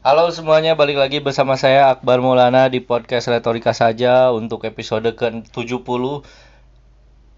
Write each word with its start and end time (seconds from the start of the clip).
Halo 0.00 0.32
semuanya, 0.32 0.80
balik 0.80 0.96
lagi 0.96 1.20
bersama 1.20 1.60
saya 1.60 1.92
Akbar 1.92 2.24
Maulana 2.24 2.72
di 2.72 2.80
podcast 2.80 3.28
Retorika 3.28 3.76
saja 3.76 4.32
untuk 4.32 4.64
episode 4.64 5.12
ke-70. 5.12 6.04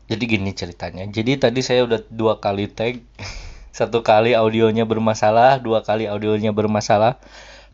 Jadi 0.07 0.23
gini 0.31 0.55
ceritanya. 0.55 1.03
Jadi 1.11 1.43
tadi 1.43 1.59
saya 1.59 1.83
udah 1.83 2.07
dua 2.07 2.39
kali 2.39 2.71
tag. 2.71 3.03
Satu 3.75 4.07
kali 4.07 4.39
audionya 4.39 4.87
bermasalah, 4.87 5.59
dua 5.59 5.83
kali 5.83 6.07
audionya 6.07 6.55
bermasalah. 6.55 7.19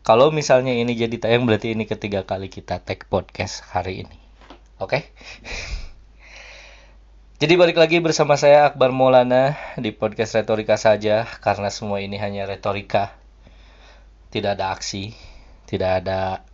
Kalau 0.01 0.33
misalnya 0.33 0.73
ini 0.73 0.97
jadi 0.97 1.21
tayang 1.21 1.45
berarti 1.45 1.77
ini 1.77 1.85
ketiga 1.85 2.25
kali 2.25 2.49
kita 2.49 2.81
tag 2.81 3.05
podcast 3.13 3.61
hari 3.69 4.09
ini. 4.09 4.17
Oke? 4.81 5.05
Jadi 7.45 7.53
balik 7.61 7.77
lagi 7.77 8.01
bersama 8.01 8.41
saya 8.41 8.65
Akbar 8.65 8.89
Maulana 8.89 9.53
di 9.77 9.93
podcast 9.93 10.33
Retorika 10.33 10.81
saja 10.81 11.29
karena 11.45 11.69
semua 11.69 12.01
ini 12.01 12.17
hanya 12.17 12.49
retorika. 12.49 13.18
Tidak 14.29 14.51
ada 14.53 14.77
aksi, 14.77 15.09
tidak 15.65 16.05
ada 16.05 16.45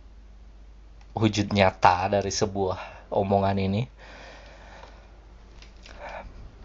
wujud 1.16 1.52
nyata 1.52 2.08
dari 2.08 2.32
sebuah 2.32 3.08
omongan 3.12 3.56
ini. 3.60 3.82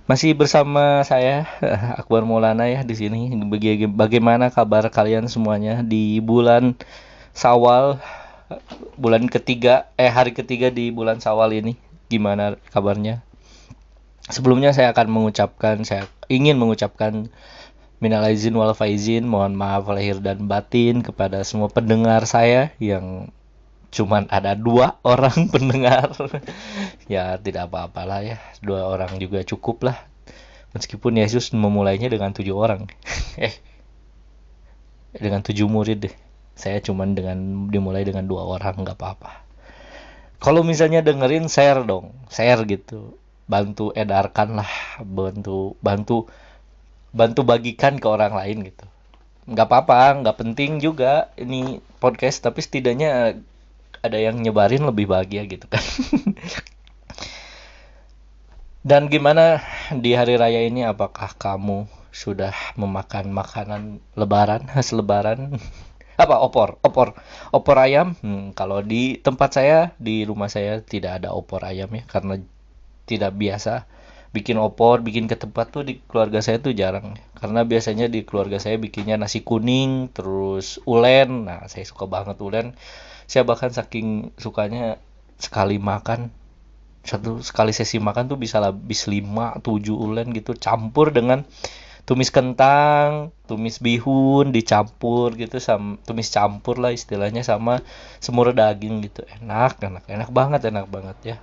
Masih 0.08 0.36
bersama 0.36 1.04
saya 1.08 1.48
Akbar 2.00 2.24
Maulana 2.28 2.68
ya 2.68 2.84
di 2.84 2.96
sini. 2.96 3.32
Baga- 3.48 3.92
Bagaimana 3.92 4.52
kabar 4.52 4.88
kalian 4.92 5.28
semuanya 5.32 5.84
di 5.84 6.20
bulan 6.20 6.76
Sawal 7.32 8.00
bulan 9.00 9.32
ketiga 9.32 9.88
eh 9.96 10.12
hari 10.12 10.36
ketiga 10.36 10.68
di 10.68 10.92
bulan 10.92 11.24
Sawal 11.24 11.56
ini? 11.56 11.80
Gimana 12.12 12.60
kabarnya? 12.76 13.24
Sebelumnya 14.28 14.72
saya 14.76 14.92
akan 14.92 15.08
mengucapkan 15.12 15.84
saya 15.88 16.08
ingin 16.28 16.56
mengucapkan 16.60 17.28
minal 18.02 18.26
aizin 18.26 18.58
wal 18.58 18.74
faizin, 18.74 19.30
mohon 19.30 19.54
maaf 19.54 19.86
lahir 19.86 20.18
dan 20.18 20.50
batin 20.50 21.06
kepada 21.06 21.46
semua 21.46 21.70
pendengar 21.70 22.26
saya 22.26 22.74
yang 22.82 23.30
cuman 23.94 24.26
ada 24.34 24.58
dua 24.58 24.98
orang 25.06 25.48
pendengar. 25.54 26.12
Ya 27.12 27.36
tidak 27.38 27.70
apa-apalah 27.70 28.24
ya. 28.24 28.40
Dua 28.64 28.88
orang 28.88 29.20
juga 29.20 29.44
cukup 29.44 29.92
lah. 29.92 29.98
Meskipun 30.72 31.20
Yesus 31.20 31.52
memulainya 31.52 32.08
dengan 32.10 32.34
tujuh 32.34 32.56
orang. 32.56 32.90
Eh 33.38 33.54
dengan 35.12 35.44
tujuh 35.44 35.68
murid. 35.68 36.08
Deh 36.08 36.16
saya 36.56 36.78
cuman 36.84 37.18
dengan 37.18 37.68
dimulai 37.68 38.08
dengan 38.08 38.28
dua 38.28 38.48
orang 38.48 38.80
nggak 38.82 38.96
apa-apa. 38.96 39.44
Kalau 40.42 40.66
misalnya 40.66 41.04
dengerin 41.06 41.52
share 41.52 41.84
dong. 41.84 42.16
Share 42.32 42.64
gitu. 42.66 43.20
Bantu 43.46 43.92
edarkan 43.92 44.64
lah. 44.64 44.72
Bantu 45.04 45.76
bantu 45.84 46.32
bantu 47.12 47.44
bagikan 47.44 48.00
ke 48.00 48.08
orang 48.08 48.34
lain 48.36 48.68
gitu. 48.68 48.86
Nggak 49.48 49.68
apa-apa 49.68 50.24
nggak 50.24 50.38
penting 50.40 50.80
juga 50.80 51.30
ini 51.36 51.84
podcast 52.00 52.44
tapi 52.44 52.64
setidaknya 52.64 53.38
ada 54.02 54.18
yang 54.18 54.42
nyebarin 54.42 54.88
lebih 54.88 55.12
bahagia 55.12 55.46
gitu 55.46 55.68
kan. 55.70 55.84
Dan 58.82 59.14
gimana 59.14 59.62
di 59.94 60.18
hari 60.18 60.42
raya 60.42 60.66
ini? 60.66 60.82
Apakah 60.82 61.38
kamu 61.38 61.86
sudah 62.10 62.50
memakan 62.74 63.30
makanan 63.30 64.02
lebaran 64.18 64.66
khas 64.66 64.90
lebaran? 64.90 65.54
Apa 66.22 66.42
opor 66.42 66.82
opor 66.82 67.14
opor 67.54 67.78
ayam? 67.78 68.18
Hmm, 68.26 68.58
kalau 68.58 68.82
di 68.82 69.22
tempat 69.22 69.54
saya 69.54 69.94
di 70.02 70.26
rumah 70.26 70.50
saya 70.50 70.82
tidak 70.82 71.22
ada 71.22 71.30
opor 71.34 71.62
ayam 71.62 71.94
ya 71.94 72.04
karena 72.10 72.42
tidak 73.06 73.38
biasa 73.38 73.86
bikin 74.32 74.56
opor 74.56 75.04
bikin 75.04 75.28
ke 75.28 75.36
tempat 75.36 75.76
tuh 75.76 75.84
di 75.84 76.00
keluarga 76.08 76.40
saya 76.40 76.64
tuh 76.64 76.72
jarang. 76.72 77.20
Karena 77.36 77.68
biasanya 77.68 78.08
di 78.08 78.24
keluarga 78.24 78.58
saya 78.64 78.80
bikinnya 78.80 79.20
nasi 79.20 79.44
kuning 79.44 80.12
terus 80.16 80.80
ulen. 80.88 81.48
Nah 81.48 81.68
saya 81.68 81.84
suka 81.84 82.08
banget 82.08 82.40
ulen. 82.40 82.74
Saya 83.28 83.44
bahkan 83.44 83.72
saking 83.72 84.32
sukanya 84.40 85.00
sekali 85.36 85.78
makan. 85.80 86.32
Satu 87.04 87.44
sekali 87.44 87.76
sesi 87.76 87.98
makan 88.00 88.32
tuh 88.32 88.40
bisa 88.40 88.64
habis 88.64 89.08
5 89.10 89.60
7 89.60 89.92
ulen 89.92 90.32
gitu. 90.32 90.56
Campur 90.56 91.12
dengan 91.12 91.44
tumis 92.08 92.32
kentang 92.34 93.36
tumis 93.46 93.78
bihun 93.84 94.56
dicampur 94.56 95.36
gitu 95.38 95.60
sama 95.62 96.02
tumis 96.08 96.34
campur 96.34 96.80
lah 96.82 96.96
istilahnya 96.96 97.44
sama 97.44 97.84
semur 98.24 98.56
daging 98.56 99.04
gitu. 99.04 99.28
Enak 99.44 99.84
enak 99.84 100.08
enak 100.08 100.30
banget 100.32 100.62
enak 100.72 100.88
banget 100.88 101.18
ya 101.36 101.38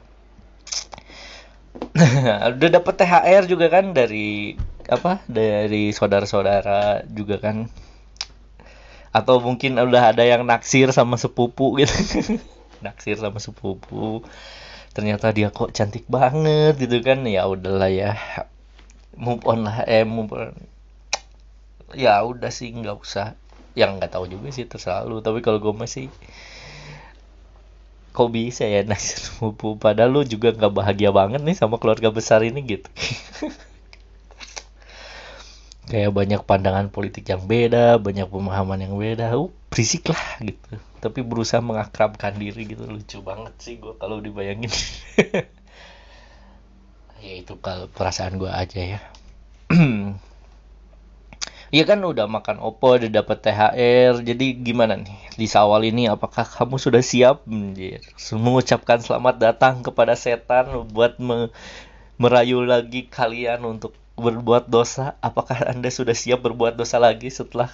udah 2.55 2.71
dapet 2.71 2.95
THR 2.95 3.45
juga 3.51 3.67
kan 3.73 3.91
dari 3.91 4.55
apa 4.89 5.21
dari 5.29 5.93
saudara-saudara 5.93 7.05
juga 7.11 7.37
kan. 7.43 7.69
Atau 9.13 9.41
mungkin 9.41 9.77
udah 9.77 10.15
ada 10.15 10.25
yang 10.25 10.45
naksir 10.45 10.93
sama 10.93 11.17
sepupu 11.17 11.81
gitu. 11.81 11.93
Naksir 12.85 13.19
sama 13.19 13.43
sepupu. 13.43 14.23
Ternyata 14.95 15.35
dia 15.35 15.51
kok 15.51 15.75
cantik 15.75 16.07
banget 16.07 16.79
gitu 16.79 17.03
kan. 17.03 17.25
Ya 17.27 17.49
udahlah 17.49 17.91
ya. 17.91 18.15
Move 19.19 19.43
on 19.49 19.67
lah 19.67 19.83
eh 19.89 20.07
move 20.07 20.31
on. 20.33 20.55
ya 21.97 22.21
udah 22.21 22.53
sih 22.53 22.71
nggak 22.71 22.97
usah. 23.01 23.35
Yang 23.75 23.91
nggak 23.99 24.13
tahu 24.15 24.25
juga 24.31 24.53
sih 24.55 24.69
terserah 24.69 25.09
lu. 25.09 25.25
Tapi 25.25 25.41
kalau 25.43 25.59
gue 25.59 25.75
masih 25.75 26.13
kok 28.17 28.29
bisa 28.35 28.65
ya 28.67 28.83
naksir 28.83 29.19
sepupu 29.21 29.79
padahal 29.79 30.11
lu 30.11 30.23
juga 30.27 30.53
nggak 30.57 30.73
bahagia 30.75 31.11
banget 31.15 31.41
nih 31.45 31.57
sama 31.57 31.77
keluarga 31.81 32.09
besar 32.11 32.41
ini 32.43 32.61
gitu. 32.67 32.89
Kayak 35.89 36.13
banyak 36.13 36.41
pandangan 36.45 36.93
politik 36.93 37.25
yang 37.33 37.49
beda 37.49 37.97
banyak 37.97 38.29
pemahaman 38.29 38.85
yang 38.85 38.95
beda. 38.99 39.33
Uh 39.37 39.49
berisik 39.69 40.09
lah 40.13 40.25
gitu. 40.41 40.81
Tapi 40.99 41.21
berusaha 41.23 41.61
mengakrabkan 41.63 42.37
diri 42.37 42.67
gitu. 42.69 42.85
Lucu 42.85 43.19
banget 43.25 43.55
sih 43.61 43.75
gue 43.81 43.95
kalau 43.97 44.21
dibayangin. 44.21 44.73
Ya 47.19 47.35
itu 47.43 47.59
kalau 47.59 47.91
perasaan 47.91 48.39
gue 48.39 48.47
aja 48.47 48.79
ya 48.79 49.01
Iya 51.69 51.85
kan 51.85 52.01
udah 52.01 52.25
makan 52.37 52.65
opor, 52.65 52.97
udah 52.97 53.13
dapet 53.21 53.39
THR, 53.45 54.15
jadi 54.25 54.47
gimana 54.57 54.97
nih 55.05 55.13
di 55.37 55.45
sawal 55.45 55.85
ini? 55.85 56.09
Apakah 56.09 56.45
kamu 56.49 56.81
sudah 56.81 57.03
siap 57.05 57.45
Anjir, 57.45 58.01
mengucapkan 58.33 58.99
selamat 59.05 59.37
datang 59.37 59.75
kepada 59.85 60.17
setan 60.17 60.65
buat 60.97 61.21
me- 61.21 61.53
merayu 62.23 62.65
lagi 62.65 63.05
kalian 63.13 63.61
untuk 63.69 63.93
berbuat 64.17 64.73
dosa? 64.73 65.21
Apakah 65.21 65.61
anda 65.69 65.93
sudah 65.93 66.17
siap 66.17 66.41
berbuat 66.47 66.75
dosa 66.81 66.97
lagi 66.97 67.29
setelah 67.29 67.69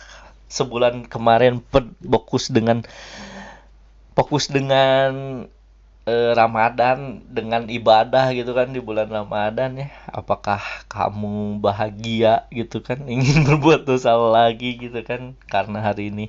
sebulan 0.51 1.07
kemarin 1.07 1.63
fokus 2.03 2.51
dengan 2.51 2.83
fokus 4.15 4.51
dengan 4.51 5.45
eh, 6.05 6.33
Ramadan 6.37 7.25
dengan 7.33 7.65
ibadah 7.69 8.33
gitu 8.37 8.53
kan 8.53 8.71
di 8.73 8.81
bulan 8.81 9.09
Ramadan 9.09 9.81
ya. 9.81 9.89
Apakah 10.09 10.61
kamu 10.89 11.61
bahagia 11.61 12.49
gitu 12.53 12.85
kan? 12.85 13.05
Ingin 13.13 13.45
berbuat 13.49 13.89
dosa 13.89 14.17
lagi 14.17 14.77
gitu 14.77 15.01
kan? 15.05 15.37
Karena 15.49 15.81
hari 15.81 16.13
ini 16.13 16.29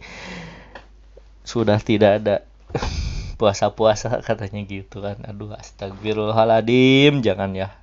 sudah 1.46 1.78
tidak 1.78 2.24
ada 2.24 2.36
puasa-puasa 3.40 4.24
katanya 4.24 4.64
gitu 4.64 5.04
kan. 5.04 5.20
Aduh 5.28 5.52
astagfirullahaladzim 5.56 7.20
jangan 7.22 7.52
ya. 7.54 7.76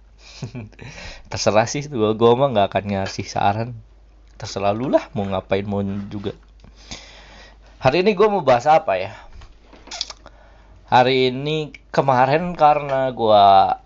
Terserah 1.31 1.69
sih 1.71 1.87
gua 1.87 2.17
gua 2.17 2.35
mah 2.35 2.49
nggak 2.51 2.67
akan 2.73 2.85
ngasih 2.99 3.29
saran. 3.29 3.77
Terserah 4.41 4.75
lu 4.75 4.91
lah 4.91 5.07
mau 5.15 5.29
ngapain 5.29 5.63
mau 5.69 5.85
juga. 6.09 6.35
Hari 7.79 8.03
ini 8.03 8.15
gua 8.15 8.31
mau 8.31 8.43
bahas 8.43 8.67
apa 8.67 8.99
ya 8.99 9.15
hari 10.93 11.33
ini 11.33 11.73
kemarin 11.89 12.53
karena 12.53 13.09
gua 13.17 13.81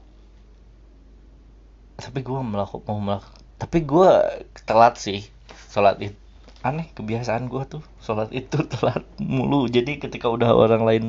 tapi 1.95 2.27
gua 2.27 2.43
melakukan 2.43 2.99
mau 2.99 3.23
tapi 3.63 3.87
gua 3.87 4.27
telat 4.67 4.99
sih 4.99 5.23
sholat 5.71 6.03
id. 6.03 6.19
Aneh 6.67 6.91
kebiasaan 6.99 7.47
gua 7.47 7.63
tuh 7.71 7.87
sholat 8.03 8.35
itu 8.35 8.59
telat 8.75 9.07
mulu. 9.23 9.71
Jadi 9.71 10.03
ketika 10.03 10.27
udah 10.27 10.51
orang 10.51 10.83
lain 10.83 11.05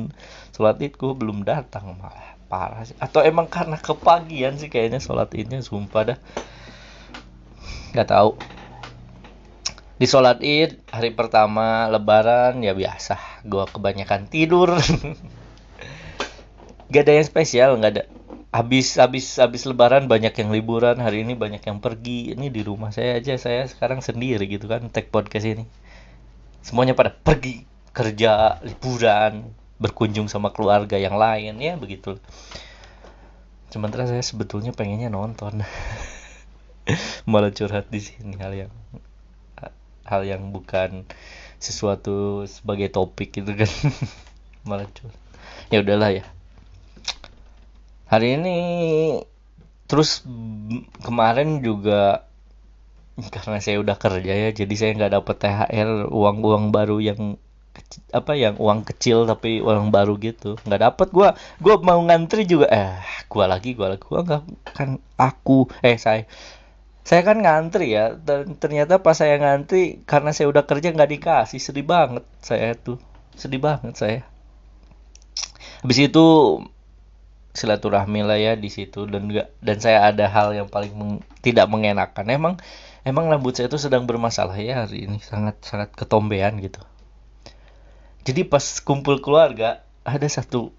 sholat 0.54 0.78
id 0.78 0.94
gua 0.94 1.18
belum 1.18 1.42
datang. 1.42 1.98
Malah 1.98 2.38
parah 2.46 2.86
sih. 2.86 2.94
Atau 3.02 3.26
emang 3.26 3.50
karena 3.50 3.74
kepagian 3.74 4.54
sih 4.54 4.70
kayaknya 4.70 5.02
sholat 5.02 5.34
idnya 5.34 5.66
sumpah 5.66 6.14
dah. 6.14 6.18
Nggak 7.90 8.08
tahu. 8.14 8.38
Di 9.98 10.06
sholat 10.06 10.38
id 10.46 10.78
hari 10.94 11.10
pertama 11.10 11.90
lebaran 11.90 12.62
ya 12.62 12.70
biasa. 12.70 13.42
Gua 13.50 13.66
kebanyakan 13.66 14.30
tidur 14.30 14.78
gak 16.88 17.02
ada 17.04 17.12
yang 17.20 17.26
spesial 17.28 17.70
nggak 17.76 17.92
ada. 17.94 18.04
Habis 18.48 18.96
habis 18.96 19.36
habis 19.36 19.68
lebaran 19.68 20.08
banyak 20.08 20.32
yang 20.32 20.48
liburan 20.48 20.96
hari 21.04 21.20
ini 21.20 21.36
banyak 21.36 21.60
yang 21.60 21.84
pergi. 21.84 22.32
Ini 22.32 22.48
di 22.48 22.64
rumah 22.64 22.88
saya 22.96 23.20
aja 23.20 23.36
saya 23.36 23.68
sekarang 23.68 24.00
sendiri 24.00 24.48
gitu 24.48 24.64
kan 24.72 24.88
tag 24.88 25.12
podcast 25.12 25.44
ini. 25.44 25.64
Semuanya 26.64 26.96
pada 26.96 27.12
pergi 27.12 27.68
kerja 27.92 28.56
liburan 28.64 29.52
berkunjung 29.78 30.32
sama 30.32 30.50
keluarga 30.50 30.96
yang 30.96 31.20
lain 31.20 31.60
ya 31.60 31.76
begitu. 31.76 32.16
Sementara 33.68 34.08
saya 34.08 34.24
sebetulnya 34.24 34.72
pengennya 34.72 35.12
nonton. 35.12 35.60
Malah 37.30 37.52
curhat 37.52 37.92
di 37.92 38.00
sini 38.00 38.40
hal 38.40 38.56
yang 38.56 38.72
hal 40.08 40.24
yang 40.24 40.56
bukan 40.56 41.04
sesuatu 41.60 42.48
sebagai 42.48 42.88
topik 42.88 43.28
gitu 43.36 43.52
kan. 43.52 43.68
Malah 44.68 44.88
curhat. 44.88 45.20
Ya 45.68 45.84
udahlah 45.84 46.16
ya 46.16 46.37
hari 48.08 48.40
ini 48.40 48.56
terus 49.88 50.24
kemarin 51.04 51.60
juga 51.60 52.24
karena 53.18 53.58
saya 53.58 53.82
udah 53.82 53.96
kerja 53.98 54.32
ya 54.32 54.50
jadi 54.54 54.74
saya 54.78 54.90
nggak 54.96 55.14
dapet 55.20 55.36
THR 55.42 56.08
uang 56.08 56.36
uang 56.44 56.64
baru 56.70 57.00
yang 57.02 57.40
apa 58.10 58.34
yang 58.34 58.58
uang 58.58 58.82
kecil 58.86 59.22
tapi 59.24 59.62
uang 59.62 59.94
baru 59.94 60.18
gitu. 60.18 60.58
Nggak 60.66 60.82
dapet 60.82 61.08
gua 61.14 61.38
gua 61.62 61.78
mau 61.78 62.00
ngantri 62.02 62.42
juga. 62.42 62.66
Eh 62.70 62.98
gua 63.30 63.46
lagi 63.46 63.74
gua 63.78 63.94
lagi 63.94 64.04
gua 64.06 64.20
nggak 64.26 64.42
kan 64.74 64.98
aku 65.18 65.70
eh 65.82 65.98
saya 65.98 66.26
saya 67.06 67.24
kan 67.24 67.40
ngantri 67.40 67.96
ya 67.96 68.12
dan 68.18 68.58
ternyata 68.60 69.00
pas 69.00 69.16
saya 69.16 69.40
ngantri 69.40 70.04
karena 70.04 70.30
saya 70.36 70.52
udah 70.52 70.68
kerja 70.68 70.92
nggak 70.92 71.10
dikasih 71.16 71.60
sedih 71.62 71.86
banget 71.86 72.24
saya 72.44 72.76
tuh 72.76 73.00
sedih 73.38 73.62
banget 73.62 73.94
saya. 73.96 74.20
Habis 75.80 75.98
itu 76.10 76.26
silaturahmi 77.58 78.22
lah 78.22 78.38
ya 78.38 78.52
di 78.54 78.70
situ. 78.70 79.10
Dan 79.10 79.34
enggak 79.34 79.50
dan 79.58 79.78
saya 79.82 80.06
ada 80.06 80.30
hal 80.30 80.54
yang 80.54 80.68
paling 80.70 80.94
meng- 80.94 81.24
tidak 81.42 81.66
mengenakan. 81.66 82.26
Emang 82.30 82.54
emang 83.02 83.26
rambut 83.26 83.58
saya 83.58 83.66
itu 83.66 83.78
sedang 83.82 84.06
bermasalah 84.06 84.54
ya 84.62 84.86
hari 84.86 85.10
ini. 85.10 85.18
Sangat 85.18 85.58
sangat 85.66 85.90
ketombean 85.98 86.62
gitu. 86.62 86.80
Jadi 88.22 88.46
pas 88.46 88.62
kumpul 88.86 89.18
keluarga 89.18 89.82
ada 90.06 90.28
satu 90.30 90.70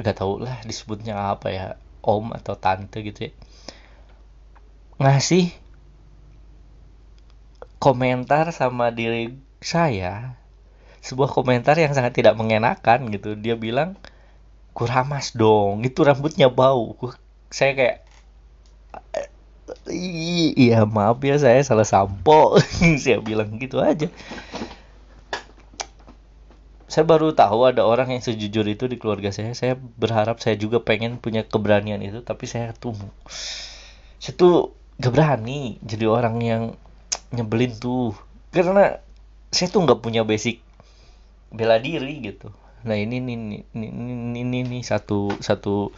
nggak 0.00 0.16
tahu 0.16 0.40
lah 0.40 0.64
disebutnya 0.64 1.36
apa 1.36 1.52
ya 1.52 1.66
om 2.00 2.32
atau 2.32 2.56
tante 2.56 3.04
gitu 3.04 3.28
ya 3.28 3.32
ngasih 4.96 5.52
komentar 7.80 8.52
sama 8.52 8.92
diri 8.92 9.40
saya. 9.64 10.36
Sebuah 11.00 11.32
komentar 11.32 11.80
yang 11.80 11.96
sangat 11.96 12.12
tidak 12.20 12.36
mengenakan 12.36 13.08
gitu. 13.08 13.32
Dia 13.32 13.56
bilang 13.56 13.96
kuramas 14.76 15.34
dong. 15.36 15.82
Itu 15.84 16.06
rambutnya 16.06 16.48
bau. 16.50 16.96
Saya 17.50 17.72
kayak 17.74 17.96
"Ih, 19.90 20.54
iya 20.58 20.82
maaf 20.86 21.22
ya 21.22 21.36
saya 21.38 21.62
salah 21.62 21.86
sampo. 21.86 22.58
Saya 23.02 23.18
bilang 23.22 23.54
gitu 23.58 23.78
aja. 23.82 24.10
Saya 26.90 27.06
baru 27.06 27.30
tahu 27.30 27.70
ada 27.70 27.86
orang 27.86 28.10
yang 28.10 28.22
sejujur 28.22 28.66
itu 28.66 28.90
di 28.90 28.98
keluarga 28.98 29.30
saya. 29.30 29.54
Saya 29.54 29.78
berharap 29.78 30.42
saya 30.42 30.58
juga 30.58 30.82
pengen 30.82 31.22
punya 31.22 31.46
keberanian 31.46 32.02
itu 32.02 32.18
tapi 32.26 32.50
saya 32.50 32.74
tuh 32.74 32.98
saya 34.18 34.34
tuh 34.34 34.74
gak 34.98 35.14
berani 35.14 35.78
jadi 35.86 36.10
orang 36.10 36.36
yang 36.42 36.62
nyebelin 37.30 37.78
tuh. 37.78 38.10
Karena 38.50 38.98
saya 39.54 39.70
tuh 39.70 39.86
nggak 39.86 40.02
punya 40.02 40.26
basic 40.26 40.62
bela 41.50 41.78
diri 41.82 42.22
gitu 42.22 42.50
nah 42.86 42.96
ini 42.96 43.20
nih 43.20 43.36
ini 43.36 43.58
ini 43.76 44.40
ini, 44.40 44.58
ini, 44.64 44.78
satu 44.80 45.32
satu 45.40 45.92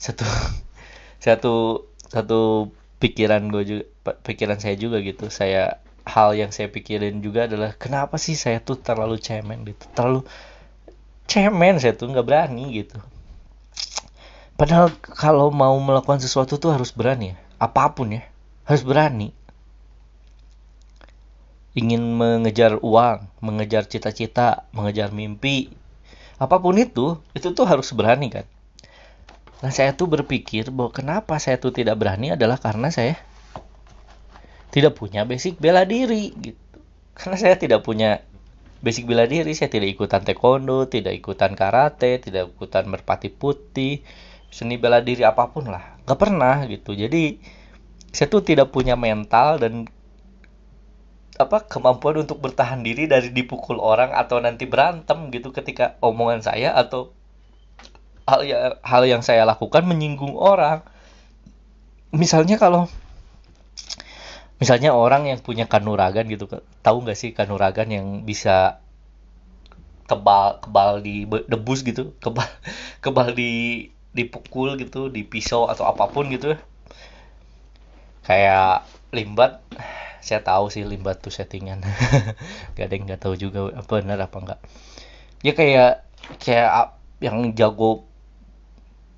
satu 0.00 0.24
satu 1.24 1.54
satu 2.08 2.40
pikiran 3.02 3.50
gue 3.50 3.62
juga 3.66 3.84
pikiran 4.22 4.62
saya 4.62 4.78
juga 4.78 5.02
gitu. 5.02 5.26
Saya 5.26 5.82
hal 6.06 6.38
yang 6.38 6.54
saya 6.54 6.70
pikirin 6.70 7.18
juga 7.18 7.50
adalah 7.50 7.74
kenapa 7.74 8.14
sih 8.18 8.38
saya 8.38 8.62
tuh 8.62 8.78
terlalu 8.78 9.18
cemen 9.18 9.66
gitu? 9.66 9.84
Terlalu 9.94 10.22
cemen 11.26 11.82
saya 11.82 11.98
tuh 11.98 12.14
nggak 12.14 12.26
berani 12.26 12.64
gitu. 12.70 13.02
Padahal 14.54 14.94
kalau 15.02 15.50
mau 15.50 15.74
melakukan 15.82 16.22
sesuatu 16.22 16.62
tuh 16.62 16.70
harus 16.70 16.94
berani 16.94 17.34
ya. 17.34 17.36
Apa 17.58 17.90
pun 17.90 18.14
ya 18.14 18.22
harus 18.62 18.86
berani. 18.86 19.34
Ingin 21.72 22.04
mengejar 22.14 22.78
uang 22.84 23.26
mengejar 23.40 23.88
cita-cita 23.88 24.68
mengejar 24.76 25.10
mimpi 25.10 25.72
apa 26.42 26.58
pun 26.58 26.74
itu 26.74 27.22
itu 27.38 27.54
tuh 27.54 27.62
harus 27.62 27.86
berani 27.94 28.26
kan? 28.34 28.46
Nah 29.62 29.70
saya 29.70 29.94
tuh 29.94 30.10
berpikir 30.10 30.74
bahwa 30.74 30.90
kenapa 30.90 31.38
saya 31.38 31.62
tuh 31.62 31.70
tidak 31.70 31.94
berani 32.02 32.34
adalah 32.34 32.58
karena 32.58 32.90
saya 32.90 33.14
tidak 34.74 34.98
punya 34.98 35.22
basic 35.22 35.62
bela 35.62 35.86
diri 35.86 36.34
gitu. 36.34 36.58
Karena 37.14 37.38
saya 37.38 37.54
tidak 37.54 37.86
punya 37.86 38.26
basic 38.82 39.06
bela 39.06 39.30
diri 39.30 39.54
saya 39.54 39.70
tidak 39.70 39.94
ikutan 39.94 40.26
taekwondo 40.26 40.90
tidak 40.90 41.14
ikutan 41.14 41.54
karate 41.54 42.18
tidak 42.18 42.50
ikutan 42.50 42.90
merpati 42.90 43.30
putih 43.30 44.02
seni 44.50 44.82
bela 44.82 44.98
diri 44.98 45.22
apa 45.22 45.46
pun 45.54 45.70
lah. 45.70 46.02
Nggak 46.02 46.18
pernah 46.18 46.66
gitu. 46.66 46.98
Jadi 46.98 47.38
saya 48.10 48.26
tuh 48.26 48.42
tidak 48.42 48.74
punya 48.74 48.98
mental 48.98 49.62
dan 49.62 49.86
apa 51.40 51.64
kemampuan 51.64 52.20
untuk 52.28 52.44
bertahan 52.44 52.84
diri 52.84 53.08
dari 53.08 53.32
dipukul 53.32 53.80
orang 53.80 54.12
atau 54.12 54.36
nanti 54.36 54.68
berantem 54.68 55.32
gitu 55.32 55.48
ketika 55.48 55.96
omongan 56.04 56.44
saya 56.44 56.76
atau 56.76 57.16
hal 58.28 58.40
ya, 58.44 58.76
hal 58.84 59.02
yang 59.08 59.24
saya 59.24 59.48
lakukan 59.48 59.88
menyinggung 59.88 60.36
orang. 60.36 60.84
Misalnya 62.12 62.60
kalau 62.60 62.92
misalnya 64.60 64.92
orang 64.92 65.26
yang 65.26 65.40
punya 65.40 65.66
kanuragan 65.66 66.28
gitu 66.28 66.46
tahu 66.84 67.02
nggak 67.02 67.18
sih 67.18 67.34
kanuragan 67.34 67.88
yang 67.90 68.06
bisa 68.22 68.78
kebal 70.06 70.60
kebal 70.62 71.02
di 71.02 71.24
debus 71.26 71.82
gitu 71.82 72.14
kebal 72.22 72.46
kebal 73.04 73.32
di 73.32 73.88
dipukul 74.12 74.76
gitu 74.76 75.08
di 75.08 75.24
pisau 75.24 75.66
atau 75.72 75.88
apa 75.88 76.12
pun 76.12 76.28
gitu. 76.28 76.54
Kayak 78.22 78.86
limbat 79.10 79.64
saya 80.22 80.40
tahu 80.40 80.70
sih 80.70 80.86
limbat 80.86 81.18
tuh 81.18 81.34
settingan. 81.34 81.82
Gak 82.78 82.86
ada 82.86 82.94
yang 82.94 83.04
nggak 83.10 83.20
tahu 83.20 83.34
juga 83.34 83.74
benar 83.90 84.22
apa 84.22 84.36
enggak. 84.38 84.60
Ya 85.42 85.52
kayak 85.58 86.06
kayak 86.38 86.94
yang 87.18 87.50
jago 87.58 88.06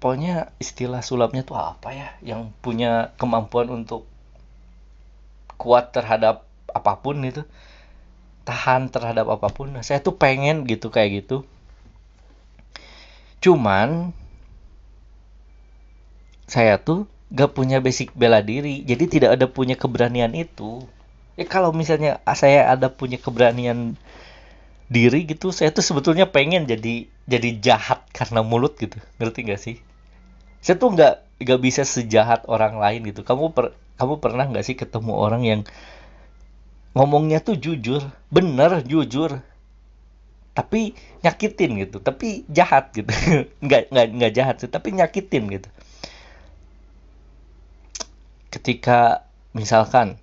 pokoknya 0.01 0.53
istilah 0.56 1.05
sulapnya 1.05 1.45
tuh 1.45 1.61
apa 1.61 1.93
ya? 1.93 2.09
Yang 2.25 2.56
punya 2.65 3.12
kemampuan 3.21 3.69
untuk 3.69 4.09
kuat 5.61 5.93
terhadap 5.93 6.49
apa 6.73 6.93
pun 7.05 7.21
itu. 7.21 7.45
Tahan 8.49 8.89
terhadap 8.89 9.29
apa 9.29 9.49
pun. 9.53 9.73
Nah, 9.73 9.85
saya 9.85 10.00
tuh 10.05 10.17
pengen 10.17 10.65
gitu 10.69 10.89
kayak 10.89 11.25
gitu. 11.25 11.45
Cuman 13.45 14.12
saya 16.45 16.77
tuh 16.81 17.09
gak 17.35 17.51
punya 17.59 17.83
basic 17.83 18.15
bela 18.15 18.39
diri 18.39 18.87
jadi 18.87 19.05
tidak 19.11 19.31
ada 19.37 19.47
punya 19.51 19.75
keberanian 19.75 20.33
itu. 20.39 20.87
Ya 21.35 21.45
kalau 21.51 21.75
misalnya 21.75 22.23
saya 22.39 22.71
ada 22.71 22.87
punya 22.95 23.19
keberanian 23.19 23.99
diri 24.87 25.27
gitu 25.27 25.51
saya 25.51 25.75
tuh 25.75 25.83
sebetulnya 25.83 26.31
pengen 26.31 26.71
jadi 26.71 27.11
jadi 27.26 27.50
jahat 27.59 28.07
karena 28.14 28.47
mulut 28.47 28.79
gitu. 28.79 29.03
Ngerti 29.19 29.41
gak 29.50 29.61
sih? 29.61 29.76
Saya 30.62 30.79
tuh 30.79 30.95
nggak 30.95 31.43
nggak 31.43 31.61
bisa 31.61 31.83
sejahat 31.83 32.47
orang 32.47 32.79
lain 32.79 33.03
gitu. 33.11 33.26
Kamu 33.26 33.50
per, 33.50 33.75
kamu 33.99 34.23
pernah 34.23 34.47
nggak 34.47 34.64
sih 34.64 34.79
ketemu 34.79 35.12
orang 35.19 35.43
yang 35.43 35.61
ngomongnya 36.95 37.43
tuh 37.43 37.59
jujur? 37.59 38.00
Bener 38.31 38.87
jujur. 38.87 39.43
Tapi 40.55 40.95
nyakitin 41.26 41.83
gitu. 41.83 41.99
Tapi 41.99 42.47
jahat 42.47 42.95
gitu. 42.95 43.11
Nggak 43.64 43.91
nggak 43.91 44.07
nggak 44.23 44.33
jahat 44.38 44.57
sih 44.62 44.71
tapi 44.71 44.95
nyakitin 44.95 45.50
gitu 45.50 45.69
ketika 48.64 49.28
misalkan 49.52 50.16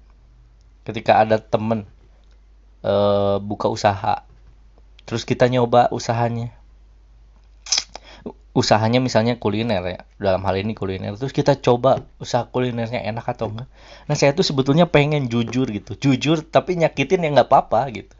ketika 0.82 1.22
ada 1.22 1.38
temen 1.38 1.86
uh, 2.82 3.38
buka 3.38 3.70
usaha 3.70 4.26
terus 5.06 5.30
kita 5.30 5.46
nyoba 5.46 5.94
usahanya. 5.94 6.50
Usahanya 8.52 8.98
misalnya 8.98 9.38
kuliner 9.38 9.80
ya 9.86 10.00
dalam 10.18 10.42
hal 10.42 10.58
ini 10.58 10.74
kuliner 10.74 11.14
terus 11.22 11.32
kita 11.38 11.54
coba 11.62 12.02
usaha 12.18 12.50
kulinernya 12.50 13.06
enak 13.06 13.30
atau 13.30 13.54
enggak. 13.54 13.70
Nah 14.10 14.16
saya 14.18 14.34
tuh 14.34 14.42
sebetulnya 14.42 14.90
pengen 14.90 15.30
jujur 15.30 15.70
gitu 15.70 15.94
jujur 16.02 16.42
tapi 16.42 16.82
nyakitin 16.82 17.22
ya 17.22 17.30
nggak 17.30 17.48
apa-apa 17.48 17.94
gitu. 17.94 18.16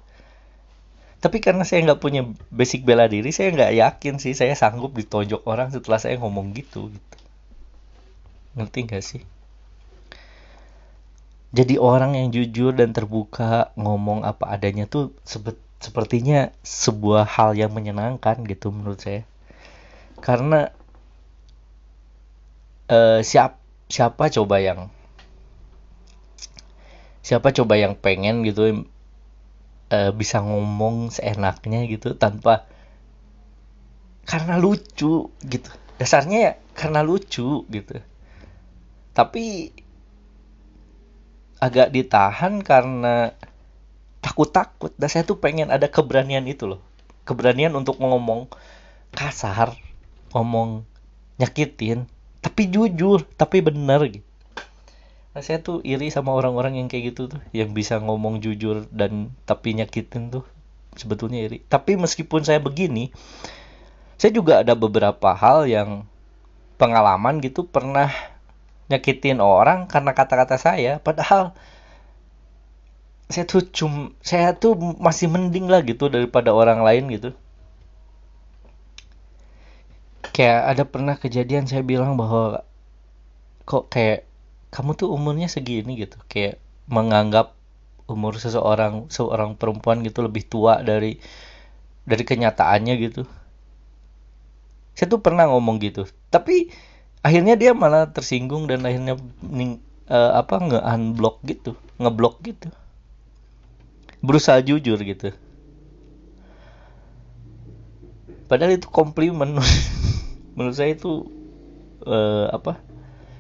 Tapi 1.18 1.42
karena 1.42 1.66
saya 1.66 1.82
nggak 1.82 1.98
punya 2.00 2.30
basic 2.54 2.86
bela 2.86 3.10
diri 3.10 3.34
saya 3.34 3.50
nggak 3.58 3.74
yakin 3.74 4.22
sih 4.22 4.38
saya 4.38 4.54
sanggup 4.54 4.94
ditonjok 4.94 5.42
orang 5.50 5.74
setelah 5.74 5.98
saya 5.98 6.16
ngomong 6.22 6.54
gitu 6.54 6.94
gitu. 6.94 7.18
Ngerti 8.54 8.80
nggak 8.86 9.02
sih 9.02 9.26
jadi 11.52 11.76
orang 11.84 12.16
yang 12.16 12.32
jujur 12.32 12.72
dan 12.72 12.96
terbuka 12.96 13.76
ngomong 13.76 14.24
apa 14.24 14.56
adanya 14.56 14.88
tuh 14.88 15.12
sepertinya 15.84 16.56
sebuah 16.64 17.28
hal 17.28 17.60
yang 17.60 17.76
menyenangkan 17.76 18.48
gitu 18.48 18.72
menurut 18.72 19.04
saya. 19.04 19.28
Karena 20.24 20.72
uh, 22.88 23.20
siap 23.20 23.60
siapa 23.92 24.32
coba 24.32 24.64
yang 24.64 24.88
siapa 27.20 27.52
coba 27.52 27.76
yang 27.76 28.00
pengen 28.00 28.48
gitu 28.48 28.88
uh, 29.92 30.12
bisa 30.16 30.40
ngomong 30.40 31.12
seenaknya 31.12 31.84
gitu 31.92 32.16
tanpa 32.16 32.64
karena 34.24 34.56
lucu 34.56 35.28
gitu. 35.44 35.70
Dasarnya 36.00 36.38
ya 36.40 36.54
karena 36.80 37.04
lucu 37.04 37.68
gitu. 37.68 38.00
Tapi 39.12 39.76
agak 41.62 41.94
ditahan 41.94 42.66
karena 42.66 43.38
takut-takut. 44.20 44.92
Dan 44.98 45.08
saya 45.08 45.24
tuh 45.24 45.38
pengen 45.38 45.70
ada 45.70 45.86
keberanian 45.88 46.44
itu 46.50 46.66
loh. 46.66 46.82
Keberanian 47.24 47.72
untuk 47.78 48.02
ngomong 48.02 48.50
kasar 49.14 49.76
ngomong 50.32 50.88
nyakitin 51.36 52.08
tapi 52.40 52.72
jujur 52.72 53.28
tapi 53.36 53.62
bener 53.62 54.02
gitu. 54.08 54.28
Nah, 55.32 55.40
saya 55.40 55.64
tuh 55.64 55.80
iri 55.88 56.12
sama 56.12 56.36
orang-orang 56.36 56.76
yang 56.76 56.88
kayak 56.92 57.16
gitu 57.16 57.32
tuh 57.32 57.42
yang 57.56 57.72
bisa 57.72 58.00
ngomong 58.04 58.44
jujur 58.44 58.84
dan 58.92 59.32
tapi 59.48 59.72
nyakitin 59.72 60.28
tuh 60.28 60.44
sebetulnya 61.00 61.48
iri. 61.48 61.64
Tapi 61.64 61.96
meskipun 61.96 62.44
saya 62.44 62.60
begini 62.60 63.14
saya 64.20 64.36
juga 64.36 64.60
ada 64.62 64.76
beberapa 64.76 65.32
hal 65.32 65.66
yang 65.72 66.04
pengalaman 66.76 67.40
gitu 67.40 67.64
pernah 67.64 68.12
nyakitin 68.92 69.40
orang 69.40 69.88
karena 69.88 70.12
kata-kata 70.12 70.60
saya. 70.60 71.00
Padahal 71.00 71.56
saya 73.32 73.48
tuh 73.48 73.64
cum 73.72 74.12
saya 74.20 74.52
tuh 74.60 74.76
masih 75.00 75.32
mending 75.32 75.72
lah 75.72 75.80
gitu 75.88 76.12
daripada 76.12 76.52
orang 76.52 76.84
lain 76.84 77.08
gitu. 77.08 77.32
Kayak 80.36 80.60
ada 80.76 80.84
pernah 80.84 81.16
kejadian 81.16 81.66
saya 81.66 81.82
bilang 81.82 82.20
bahwa 82.20 82.68
kok 83.64 83.88
kayak 83.88 84.28
kamu 84.72 84.96
tuh 85.00 85.08
umurnya 85.12 85.48
segini 85.48 85.96
gitu. 85.96 86.20
Kayak 86.28 86.60
menganggap 86.92 87.56
umur 88.12 88.36
seseorang 88.36 89.08
seorang 89.08 89.56
perempuan 89.56 90.04
gitu 90.04 90.20
lebih 90.28 90.44
tua 90.44 90.84
dari 90.84 91.16
dari 92.04 92.24
kenyataannya 92.28 92.94
gitu. 93.00 93.24
Saya 94.92 95.08
tuh 95.08 95.24
pernah 95.24 95.48
ngomong 95.48 95.80
gitu. 95.80 96.04
Tapi 96.28 96.68
akhirnya 97.22 97.54
dia 97.54 97.72
malah 97.78 98.10
tersinggung 98.10 98.66
dan 98.66 98.82
akhirnya 98.82 99.18
uh, 100.10 100.32
apa 100.42 100.56
nge 100.58 100.80
unblock 100.82 101.38
gitu 101.46 101.78
ngeblok 102.02 102.42
gitu. 102.42 102.70
Berusaha 104.22 104.58
jujur 104.62 104.98
gitu. 105.02 105.34
Padahal 108.50 108.78
itu 108.78 108.90
komplimen. 108.90 109.58
Menurut 110.58 110.76
saya 110.76 110.98
itu 110.98 111.30
uh, 112.04 112.50
apa 112.52 112.82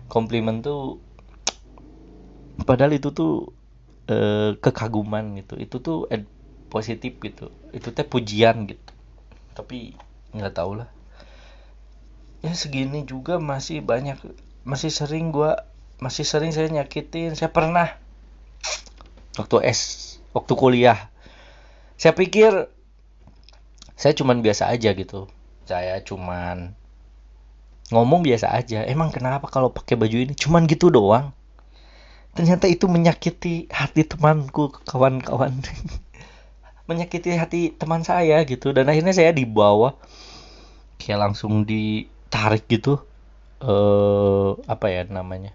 komplimen 0.07 0.61
tuh 0.61 1.01
padahal 2.63 2.93
itu 2.95 3.09
tuh 3.09 3.50
uh, 4.09 4.53
kekaguman 4.61 5.41
gitu. 5.41 5.57
Itu 5.57 5.81
tuh 5.81 6.05
positif 6.69 7.17
gitu. 7.17 7.50
Itu 7.73 7.89
teh 7.89 8.05
pujian 8.05 8.69
gitu. 8.69 8.91
Tapi 9.57 9.97
nggak 10.31 10.53
tahu 10.55 10.79
lah 10.79 11.00
ya 12.41 12.53
segini 12.57 13.05
juga 13.05 13.38
masih 13.38 13.86
banyak 13.86 14.17
masih 14.65 14.89
sering 14.89 15.29
gua 15.29 15.65
masih 16.01 16.25
sering 16.25 16.50
saya 16.50 16.67
nyakitin. 16.74 17.38
Saya 17.38 17.53
pernah 17.53 17.93
waktu 19.38 19.62
S 19.69 20.17
waktu 20.33 20.53
kuliah. 20.57 21.10
Saya 21.95 22.17
pikir 22.17 22.65
saya 23.93 24.17
cuman 24.17 24.41
biasa 24.41 24.74
aja 24.74 24.98
gitu. 24.98 25.29
Saya 25.69 26.01
cuman 26.01 26.74
ngomong 27.93 28.25
biasa 28.25 28.50
aja. 28.50 28.81
Emang 28.89 29.13
kenapa 29.13 29.45
kalau 29.45 29.69
pakai 29.69 29.93
baju 29.93 30.17
ini? 30.25 30.33
Cuman 30.33 30.65
gitu 30.65 30.89
doang. 30.89 31.38
Ternyata 32.33 32.65
itu 32.65 32.89
menyakiti 32.89 33.69
hati 33.69 34.07
temanku 34.07 34.74
kawan-kawan. 34.89 35.62
Menyakiti 36.89 37.38
hati 37.38 37.75
teman 37.77 38.01
saya 38.01 38.41
gitu. 38.48 38.74
Dan 38.74 38.89
akhirnya 38.89 39.13
saya 39.13 39.29
dibawa 39.36 40.00
kayak 40.98 41.29
langsung 41.29 41.67
ditarik 42.31 42.63
gitu 42.71 43.03
eh 43.59 44.50
apa 44.71 44.88
ya 44.88 45.03
namanya 45.03 45.51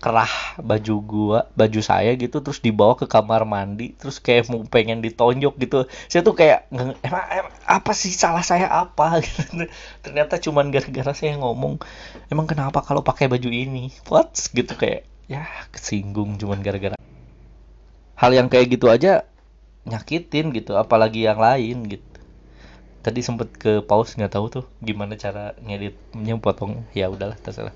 kerah 0.00 0.56
baju 0.56 0.94
gua 1.04 1.38
baju 1.52 1.80
saya 1.84 2.16
gitu 2.16 2.40
terus 2.40 2.64
dibawa 2.64 2.96
ke 2.96 3.04
kamar 3.04 3.44
mandi 3.44 3.92
terus 4.00 4.16
kayak 4.16 4.48
mau 4.48 4.64
pengen 4.64 5.04
ditonjok 5.04 5.60
gitu. 5.60 5.84
Saya 6.08 6.24
tuh 6.24 6.32
kayak 6.32 6.72
emang, 6.72 6.96
emang 7.04 7.52
apa 7.68 7.92
sih 7.92 8.08
salah 8.08 8.40
saya 8.40 8.72
apa? 8.72 9.20
Gitu. 9.20 9.68
ternyata 10.00 10.40
cuman 10.40 10.72
gara-gara 10.72 11.12
saya 11.12 11.36
ngomong 11.36 11.84
emang 12.32 12.48
kenapa 12.48 12.80
kalau 12.80 13.04
pakai 13.04 13.28
baju 13.28 13.52
ini? 13.52 13.92
What? 14.08 14.32
Gitu 14.56 14.72
kayak 14.72 15.04
ya 15.28 15.44
kesinggung 15.68 16.40
cuman 16.40 16.64
gara-gara. 16.64 16.96
Hal 18.16 18.32
yang 18.32 18.48
kayak 18.48 18.72
gitu 18.72 18.88
aja 18.88 19.28
nyakitin 19.84 20.48
gitu 20.56 20.80
apalagi 20.80 21.28
yang 21.28 21.36
lain 21.36 21.84
gitu 21.92 22.09
tadi 23.00 23.24
sempet 23.24 23.48
ke 23.56 23.72
pause 23.80 24.16
nggak 24.20 24.32
tahu 24.32 24.46
tuh 24.52 24.64
gimana 24.84 25.16
cara 25.16 25.56
ngeditnya 25.64 26.36
potong 26.36 26.84
ya 26.92 27.08
udahlah 27.08 27.36
terserah. 27.40 27.72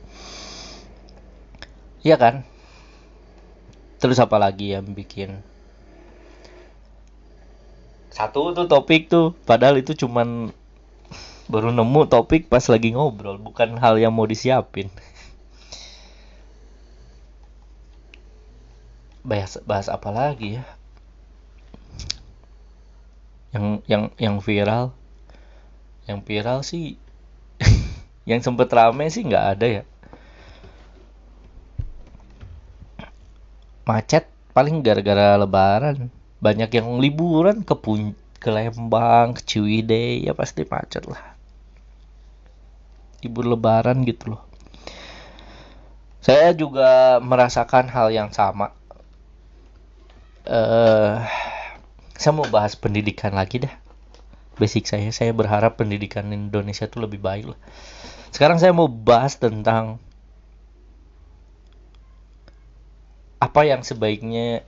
Iya 2.05 2.21
kan? 2.21 2.45
Terus 3.97 4.21
apa 4.21 4.37
lagi 4.37 4.77
yang 4.77 4.93
bikin? 4.93 5.41
Satu 8.13 8.53
tuh 8.53 8.69
topik 8.69 9.09
tuh 9.09 9.33
padahal 9.49 9.81
itu 9.81 9.97
cuman 9.97 10.53
baru 11.49 11.73
nemu 11.73 12.09
topik 12.09 12.53
pas 12.53 12.63
lagi 12.69 12.93
ngobrol 12.93 13.41
bukan 13.41 13.81
hal 13.81 13.97
yang 13.97 14.13
mau 14.13 14.29
disiapin. 14.29 14.93
Bahas 19.25 19.57
bahas 19.65 19.89
apa 19.89 20.13
lagi 20.13 20.61
ya? 20.61 20.65
Yang 23.57 23.65
yang 23.89 24.03
yang 24.21 24.37
viral 24.45 24.93
yang 26.05 26.21
viral 26.21 26.61
sih 26.61 27.01
yang 28.31 28.41
sempet 28.45 28.69
rame 28.73 29.09
sih 29.09 29.25
nggak 29.25 29.47
ada 29.57 29.67
ya. 29.81 29.83
Macet 33.85 34.29
paling 34.57 34.81
gara-gara 34.81 35.37
lebaran. 35.37 36.09
Banyak 36.41 36.71
yang 36.77 37.01
liburan 37.01 37.65
ke 37.65 37.77
Pun 37.77 38.13
ke 38.37 38.53
Lembang 38.53 39.33
ke 39.37 39.41
Ciwidey 39.45 40.29
ya 40.29 40.33
pasti 40.37 40.65
macet 40.69 41.05
lah. 41.09 41.37
Libur 43.25 43.49
lebaran 43.49 44.05
gitu 44.05 44.37
loh. 44.37 44.43
Saya 46.25 46.57
juga 46.57 47.21
merasakan 47.21 47.89
hal 47.89 48.09
yang 48.13 48.33
sama. 48.33 48.73
Uh, 50.45 51.25
saya 52.17 52.37
mau 52.37 52.45
bahas 52.49 52.77
pendidikan 52.77 53.33
lagi 53.33 53.65
dah 53.65 53.84
basic 54.57 54.87
saya 54.87 55.11
saya 55.11 55.35
berharap 55.35 55.79
pendidikan 55.79 56.31
Indonesia 56.31 56.87
itu 56.87 56.99
lebih 57.03 57.21
baik 57.23 57.55
lah. 57.55 57.61
Sekarang 58.35 58.59
saya 58.59 58.75
mau 58.75 58.91
bahas 58.91 59.39
tentang 59.39 60.03
apa 63.39 63.61
yang 63.69 63.85
sebaiknya 63.85 64.65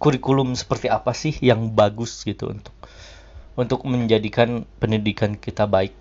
kurikulum 0.00 0.56
seperti 0.56 0.88
apa 0.88 1.12
sih 1.12 1.34
yang 1.44 1.76
bagus 1.76 2.24
gitu 2.24 2.48
untuk 2.48 2.72
untuk 3.58 3.84
menjadikan 3.84 4.64
pendidikan 4.80 5.36
kita 5.36 5.68
baik. 5.68 5.92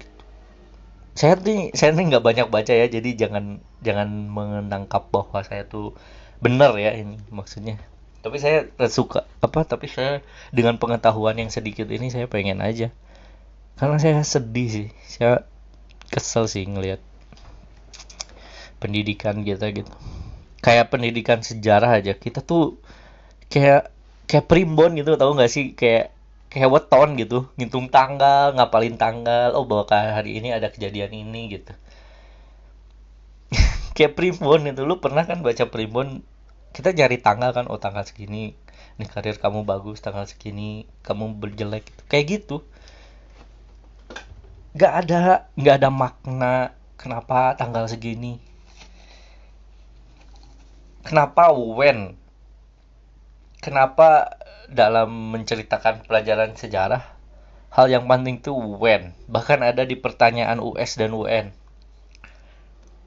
Saya 1.17 1.35
nih 1.35 1.75
saya 1.75 1.91
nih 1.91 2.15
nggak 2.15 2.23
banyak 2.23 2.47
baca 2.47 2.71
ya 2.71 2.87
jadi 2.87 3.09
jangan 3.17 3.59
jangan 3.83 4.07
menangkap 4.31 5.11
bahwa 5.11 5.43
saya 5.43 5.67
tuh 5.67 5.97
benar 6.39 6.77
ya 6.79 6.95
ini 6.95 7.19
maksudnya. 7.33 7.75
Tapi 8.23 8.39
saya 8.39 8.67
suka 8.87 9.27
apa 9.43 9.67
tapi 9.67 9.91
saya 9.91 10.23
dengan 10.55 10.79
pengetahuan 10.79 11.35
yang 11.35 11.51
sedikit 11.51 11.91
ini 11.91 12.07
saya 12.07 12.31
pengen 12.31 12.63
aja 12.63 12.95
karena 13.79 13.95
saya 13.95 14.19
sedih 14.27 14.67
sih. 14.67 14.87
Saya 15.07 15.47
kesel 16.11 16.51
sih 16.51 16.67
ngelihat 16.67 16.99
pendidikan 18.83 19.39
kita 19.47 19.71
gitu. 19.71 19.91
Kayak 20.59 20.91
pendidikan 20.91 21.39
sejarah 21.39 22.03
aja. 22.03 22.11
Kita 22.19 22.43
tuh 22.43 22.75
kayak 23.47 23.95
kayak 24.27 24.45
primbon 24.51 24.99
gitu 24.99 25.15
tahu 25.15 25.39
nggak 25.39 25.51
sih? 25.51 25.65
Kayak 25.79 26.11
kayak 26.51 26.67
weton 26.67 27.15
gitu. 27.15 27.47
Ngitung 27.55 27.87
tanggal 27.87 28.51
ngapalin 28.51 28.99
tanggal. 28.99 29.55
Oh 29.55 29.63
bahwa 29.63 29.87
hari 29.87 30.43
ini 30.43 30.51
ada 30.51 30.67
kejadian 30.67 31.15
ini 31.15 31.55
gitu. 31.55 31.71
Kayak 33.95 34.19
primbon 34.19 34.67
itu. 34.67 34.83
Lu 34.83 34.99
pernah 34.99 35.23
kan 35.23 35.39
baca 35.39 35.71
primbon? 35.71 36.19
Kita 36.75 36.91
nyari 36.91 37.17
tanggal 37.23 37.55
kan. 37.55 37.71
Oh 37.71 37.79
tanggal 37.79 38.03
segini. 38.03 38.59
Nih 38.99 39.07
karir 39.07 39.39
kamu 39.39 39.63
bagus 39.63 40.03
tanggal 40.03 40.27
segini. 40.27 40.83
Kamu 41.07 41.39
berjelek. 41.39 41.87
Gitu. 41.87 42.01
kayak 42.11 42.25
gitu 42.27 42.67
nggak 44.69 44.93
ada 45.05 45.49
nggak 45.57 45.75
ada 45.81 45.89
makna 45.89 46.53
kenapa 46.93 47.57
tanggal 47.57 47.89
segini. 47.89 48.37
Kenapa 51.01 51.49
when? 51.49 52.13
Kenapa 53.63 54.37
dalam 54.69 55.33
menceritakan 55.33 56.05
pelajaran 56.05 56.53
sejarah 56.53 57.01
hal 57.73 57.89
yang 57.89 58.05
penting 58.05 58.37
itu 58.37 58.53
when? 58.53 59.17
Bahkan 59.25 59.65
ada 59.65 59.81
di 59.89 59.97
pertanyaan 59.97 60.61
US 60.61 61.01
dan 61.01 61.17
UN 61.17 61.49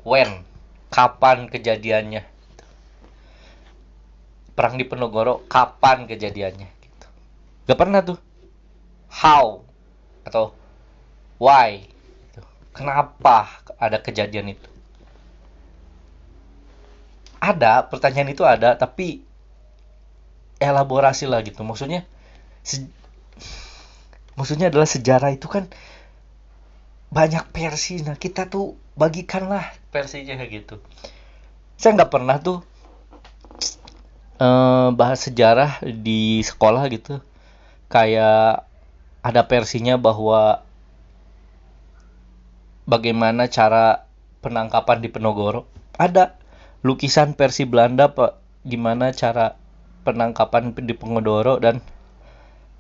when? 0.03 0.43
Kapan 0.91 1.47
kejadiannya? 1.49 2.27
Perang 4.53 4.77
di 4.77 4.85
Penogoro 4.85 5.47
kapan 5.49 6.05
kejadiannya? 6.05 6.69
Gitu. 6.69 7.07
gak 7.71 7.79
pernah 7.79 8.05
tuh. 8.05 8.19
How? 9.09 9.65
Atau 10.27 10.53
why? 11.43 11.83
Kenapa 12.71 13.51
ada 13.83 13.99
kejadian 13.99 14.55
itu? 14.55 14.71
Ada 17.43 17.91
pertanyaan 17.91 18.31
itu 18.31 18.47
ada 18.47 18.79
tapi 18.79 19.27
elaborasi 20.63 21.27
lah 21.27 21.43
gitu. 21.43 21.67
Maksudnya 21.67 22.07
se 22.63 22.87
maksudnya 24.39 24.71
adalah 24.71 24.87
sejarah 24.87 25.35
itu 25.35 25.51
kan 25.51 25.67
banyak 27.13 27.45
versi 27.51 28.01
nah 28.07 28.15
kita 28.15 28.47
tuh 28.47 28.79
bagikanlah. 28.95 29.75
Versinya 29.91 30.39
gitu. 30.47 30.79
Saya 31.75 31.99
nggak 31.99 32.13
pernah 32.15 32.39
tuh 32.39 32.63
eh, 34.39 34.89
bahas 34.95 35.27
sejarah 35.27 35.83
di 35.83 36.41
sekolah 36.47 36.87
gitu. 36.95 37.19
Kayak 37.91 38.65
ada 39.21 39.43
versinya 39.45 39.99
bahwa 39.99 40.65
bagaimana 42.93 43.49
cara 43.49 44.05
penangkapan 44.45 45.01
di 45.01 45.09
Penogoro? 45.09 45.65
Ada. 45.97 46.37
Lukisan 46.85 47.33
versi 47.33 47.65
Belanda 47.65 48.13
pak. 48.13 48.37
Gimana 48.69 49.17
cara 49.17 49.57
penangkapan 50.05 50.77
di 50.77 50.93
Penogoro 50.93 51.57
dan 51.57 51.81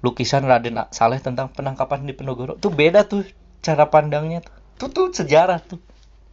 lukisan 0.04 0.44
Raden 0.44 0.84
Saleh 0.92 1.24
tentang 1.24 1.48
penangkapan 1.48 2.04
di 2.04 2.12
Penogoro? 2.12 2.60
Tuh 2.60 2.68
beda 2.68 3.08
tuh 3.08 3.24
cara 3.64 3.88
pandangnya 3.88 4.44
tuh. 4.44 4.52
Tuh, 4.76 4.88
tuh 4.92 5.06
sejarah 5.16 5.64
tuh. 5.64 5.80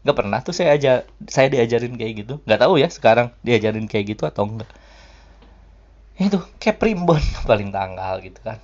Nggak 0.04 0.18
pernah 0.20 0.40
tuh 0.44 0.52
saya 0.52 0.76
aja 0.76 1.08
saya 1.32 1.48
diajarin 1.48 1.96
kayak 1.96 2.28
gitu. 2.28 2.44
Nggak 2.44 2.60
tahu 2.68 2.84
ya 2.84 2.92
sekarang 2.92 3.32
diajarin 3.48 3.88
kayak 3.88 4.18
gitu 4.18 4.28
atau 4.28 4.44
enggak 4.44 4.68
itu 6.20 6.40
kayak 6.60 6.84
primbon 6.84 7.24
paling 7.50 7.72
tanggal 7.72 8.20
gitu 8.20 8.40
kan. 8.44 8.60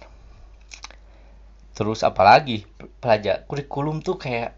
Terus 1.75 2.03
apalagi 2.03 2.67
pelajar 2.99 3.47
kurikulum 3.47 4.03
tuh 4.03 4.19
kayak 4.19 4.55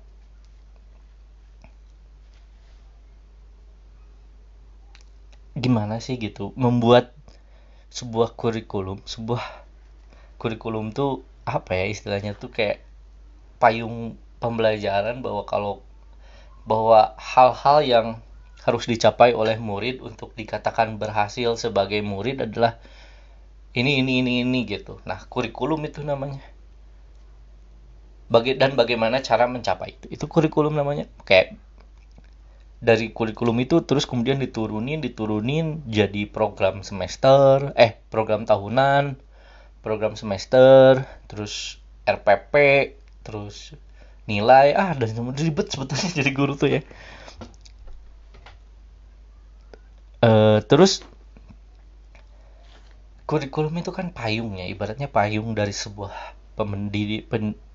gimana 5.58 6.00
sih 6.00 6.22
gitu 6.22 6.54
membuat 6.54 7.18
sebuah 7.90 8.38
kurikulum 8.38 9.02
sebuah 9.04 9.42
kurikulum 10.38 10.94
tuh 10.94 11.26
apa 11.48 11.74
ya 11.74 11.86
istilahnya 11.90 12.38
tuh 12.38 12.54
kayak 12.54 12.84
payung 13.58 14.20
pembelajaran 14.38 15.26
bahwa 15.26 15.44
kalau 15.50 15.82
bahwa 16.68 17.16
hal-hal 17.18 17.80
yang 17.82 18.08
harus 18.68 18.84
dicapai 18.84 19.32
oleh 19.32 19.56
murid 19.56 20.04
untuk 20.04 20.36
dikatakan 20.36 21.00
berhasil 21.00 21.56
sebagai 21.56 22.04
murid 22.04 22.44
adalah 22.44 22.76
ini 23.72 24.04
ini 24.04 24.20
ini 24.20 24.32
ini 24.44 24.60
gitu. 24.68 25.00
Nah, 25.08 25.24
kurikulum 25.32 25.80
itu 25.88 26.04
namanya. 26.04 26.44
Baga 28.28 28.52
dan 28.60 28.76
bagaimana 28.76 29.24
cara 29.24 29.48
mencapai 29.48 29.96
itu. 29.96 30.06
Itu 30.12 30.26
kurikulum 30.28 30.76
namanya. 30.76 31.08
Kayak 31.24 31.56
dari 32.78 33.10
kurikulum 33.10 33.58
itu 33.66 33.82
terus 33.82 34.06
kemudian 34.06 34.38
diturunin 34.38 35.02
diturunin 35.02 35.82
jadi 35.90 36.30
program 36.30 36.86
semester, 36.86 37.74
eh 37.74 37.98
program 38.14 38.46
tahunan, 38.46 39.18
program 39.82 40.14
semester, 40.14 41.02
terus 41.26 41.82
RPP, 42.06 42.54
terus 43.26 43.74
nilai. 44.30 44.78
Ah 44.78 44.94
dan 44.94 45.10
ribet 45.34 45.74
sebetulnya 45.74 46.10
jadi 46.22 46.32
guru 46.32 46.54
tuh 46.54 46.70
ya. 46.80 46.82
Uh, 50.18 50.62
terus 50.66 51.06
kurikulum 53.30 53.76
itu 53.78 53.94
kan 53.94 54.10
payungnya 54.14 54.66
ibaratnya 54.66 55.12
payung 55.12 55.54
dari 55.54 55.74
sebuah 55.74 56.14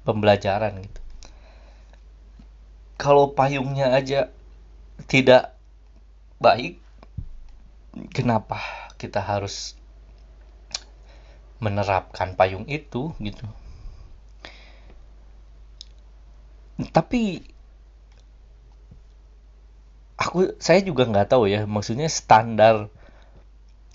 pembelajaran 0.06 0.72
gitu. 0.80 1.00
Kalau 2.98 3.34
payungnya 3.34 3.94
aja 3.94 4.30
tidak 5.06 5.54
baik 6.42 6.82
kenapa 8.14 8.60
kita 8.98 9.22
harus 9.22 9.76
menerapkan 11.62 12.34
payung 12.34 12.66
itu 12.66 13.14
gitu? 13.22 13.46
Tapi 16.90 17.46
aku 20.18 20.58
saya 20.58 20.82
juga 20.82 21.06
nggak 21.06 21.34
tahu 21.34 21.50
ya 21.50 21.66
maksudnya 21.66 22.10
standar 22.10 22.90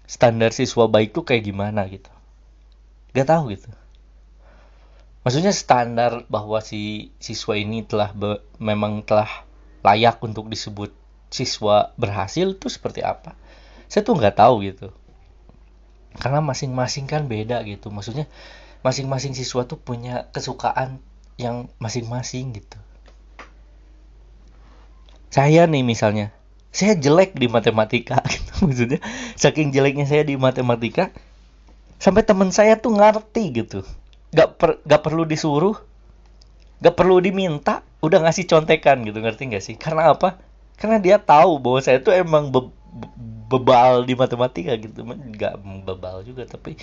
standar 0.07 0.55
siswa 0.55 0.87
baik 0.87 1.11
tuh 1.11 1.27
kayak 1.27 1.43
gimana 1.43 1.83
gitu? 1.91 2.11
Nggak 3.11 3.27
tahu 3.27 3.43
gitu. 3.51 3.67
Maksudnya 5.27 5.51
standar 5.51 6.23
bahwa 6.31 6.63
si 6.63 7.11
siswa 7.19 7.59
ini 7.59 7.83
telah 7.83 8.15
be, 8.15 8.39
memang 8.63 9.03
telah 9.03 9.46
layak 9.87 10.19
untuk 10.19 10.51
disebut 10.51 10.91
siswa 11.31 11.95
berhasil 11.95 12.59
tuh 12.59 12.67
seperti 12.67 13.03
apa? 13.07 13.39
Saya 13.87 14.03
tuh 14.03 14.19
nggak 14.19 14.35
tahu 14.35 14.67
gitu. 14.67 14.91
Karena 16.19 16.43
masing-masing 16.43 17.07
kan 17.07 17.31
beda 17.31 17.63
gitu. 17.63 17.87
Maksudnya 17.87 18.27
masing-masing 18.83 19.31
siswa 19.31 19.63
tuh 19.63 19.79
punya 19.79 20.27
kesukaan 20.35 20.99
yang 21.39 21.71
masing-masing 21.79 22.51
gitu. 22.51 22.77
Saya 25.31 25.63
nih 25.69 25.87
misalnya 25.87 26.35
saya 26.73 26.99
jelek 26.99 27.39
di 27.39 27.47
matematika 27.47 28.19
gitu 28.33 28.67
maksudnya. 28.67 28.99
Saking 29.39 29.71
jeleknya 29.71 30.03
saya 30.03 30.27
di 30.27 30.35
matematika 30.35 31.15
sampai 31.95 32.27
teman 32.27 32.51
saya 32.51 32.75
tuh 32.75 32.91
ngerti 32.91 33.43
gitu. 33.55 33.87
Gak 34.35 34.59
per, 34.59 34.83
gak 34.83 35.01
perlu 35.07 35.23
disuruh 35.23 35.79
gak 36.77 36.93
perlu 36.93 37.17
diminta 37.23 37.86
udah 38.01 38.19
ngasih 38.21 38.45
contekan 38.45 39.01
gitu 39.05 39.17
ngerti 39.17 39.49
gak 39.49 39.63
sih? 39.63 39.75
Karena 39.75 40.13
apa? 40.13 40.37
Karena 40.77 41.01
dia 41.01 41.17
tahu 41.17 41.57
bahwa 41.57 41.79
saya 41.81 41.97
tuh 41.97 42.13
emang 42.13 42.53
be, 42.53 42.69
be, 42.69 43.07
bebal 43.49 44.05
di 44.05 44.13
matematika 44.13 44.77
gitu. 44.77 45.01
Gak 45.37 45.57
bebal 45.61 46.21
juga 46.21 46.45
tapi 46.45 46.77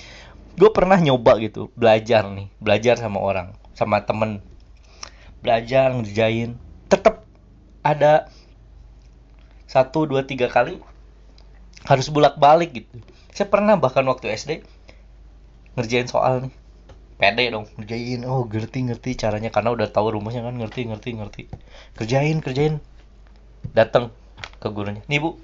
gue 0.55 0.71
pernah 0.71 0.95
nyoba 1.03 1.35
gitu 1.43 1.75
belajar 1.75 2.31
nih 2.31 2.47
belajar 2.63 2.95
sama 2.99 3.19
orang 3.23 3.55
sama 3.75 4.03
temen. 4.03 4.43
Belajar 5.43 5.95
ngerjain 5.95 6.59
tetap 6.91 7.27
ada 7.85 8.31
satu 9.67 10.07
dua 10.07 10.23
tiga 10.25 10.47
kali 10.47 10.79
harus 11.85 12.09
bolak 12.09 12.41
balik 12.41 12.75
gitu. 12.75 12.97
Saya 13.35 13.51
pernah 13.51 13.77
bahkan 13.77 14.07
waktu 14.07 14.31
SD 14.31 14.63
ngerjain 15.75 16.07
soal 16.07 16.49
nih 16.49 16.55
pede 17.17 17.51
dong. 17.51 17.67
Ngerjain. 17.79 18.23
Oh 18.27 18.47
ngerti 18.47 18.79
ngerti 18.87 19.11
caranya. 19.19 19.51
Karena 19.55 19.75
udah 19.75 19.89
tahu 19.91 20.19
rumahnya 20.19 20.45
kan. 20.45 20.55
Ngerti 20.57 20.87
ngerti 20.89 21.09
ngerti. 21.17 21.43
Kerjain 21.99 22.39
kerjain. 22.43 22.83
Datang 23.73 24.13
ke 24.61 24.69
gurunya. 24.71 25.03
Nih 25.07 25.21
bu. 25.23 25.39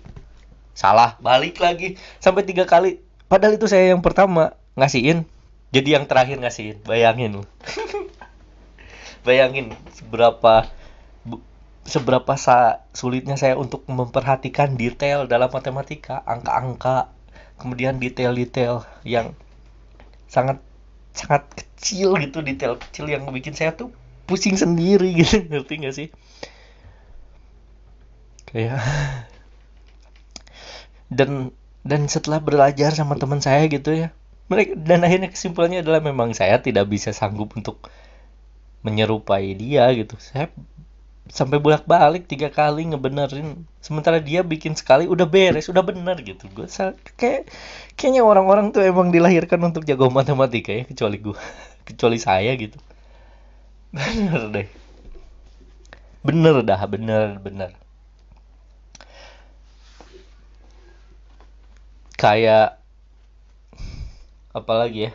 Salah. 0.74 1.16
Balik 1.22 1.62
lagi. 1.62 1.96
Sampai 2.18 2.46
tiga 2.46 2.66
kali. 2.66 3.00
Padahal 3.30 3.56
itu 3.56 3.70
saya 3.70 3.94
yang 3.94 4.02
pertama 4.02 4.58
ngasihin. 4.74 5.26
Jadi 5.70 5.94
yang 5.94 6.04
terakhir 6.10 6.42
ngasihin. 6.42 6.82
Bayangin 6.82 7.42
loh 7.42 7.48
bayangin 9.26 9.76
seberapa 9.92 10.64
seberapa 11.84 12.32
sa 12.36 12.86
sulitnya 12.94 13.34
saya 13.34 13.56
untuk 13.56 13.84
memperhatikan 13.88 14.76
detail 14.78 15.26
dalam 15.26 15.50
matematika. 15.50 16.22
Angka-angka. 16.24 17.10
Kemudian 17.60 18.00
detail-detail 18.00 18.88
yang 19.04 19.36
sangat 20.32 20.64
sangat 21.16 21.46
kecil 21.54 22.14
gitu 22.20 22.44
detail 22.44 22.78
kecil 22.78 23.10
yang 23.10 23.26
bikin 23.30 23.56
saya 23.56 23.74
tuh 23.74 23.90
pusing 24.28 24.54
sendiri 24.54 25.10
gitu 25.20 25.42
ngerti 25.46 25.74
gak 25.82 25.94
sih? 25.94 26.08
Kayak 28.50 28.80
dan 31.18 31.50
dan 31.82 32.06
setelah 32.06 32.38
belajar 32.38 32.92
sama 32.92 33.16
teman 33.16 33.42
saya 33.42 33.66
gitu 33.66 33.90
ya 33.90 34.14
mereka 34.50 34.74
dan 34.74 35.06
akhirnya 35.06 35.30
kesimpulannya 35.30 35.86
adalah 35.86 36.02
memang 36.02 36.34
saya 36.34 36.58
tidak 36.58 36.90
bisa 36.90 37.14
sanggup 37.14 37.54
untuk 37.54 37.86
menyerupai 38.82 39.54
dia 39.54 39.86
gitu. 39.94 40.18
Saya 40.18 40.50
sampai 41.30 41.62
bolak 41.62 41.86
balik 41.86 42.26
tiga 42.26 42.50
kali 42.50 42.90
ngebenerin. 42.90 43.62
Sementara 43.78 44.18
dia 44.18 44.42
bikin 44.42 44.74
sekali 44.74 45.06
udah 45.06 45.24
beres 45.30 45.70
udah 45.70 45.80
bener 45.86 46.18
gitu. 46.26 46.50
Gue 46.50 46.66
kayak 47.16 47.46
kayaknya 47.94 48.26
orang-orang 48.26 48.74
tuh 48.74 48.82
emang 48.82 49.14
dilahirkan 49.14 49.62
untuk 49.62 49.86
jago 49.86 50.10
matematika 50.10 50.74
ya 50.74 50.84
kecuali 50.84 51.16
gue 51.22 51.38
kecuali 51.88 52.18
saya 52.18 52.50
gitu. 52.58 52.76
Bener 53.94 54.42
deh. 54.54 54.68
Bener 56.22 56.62
dah 56.62 56.82
bener 56.86 57.42
bener. 57.42 57.70
Kayak 62.14 62.78
apalagi 64.52 65.08
ya? 65.08 65.12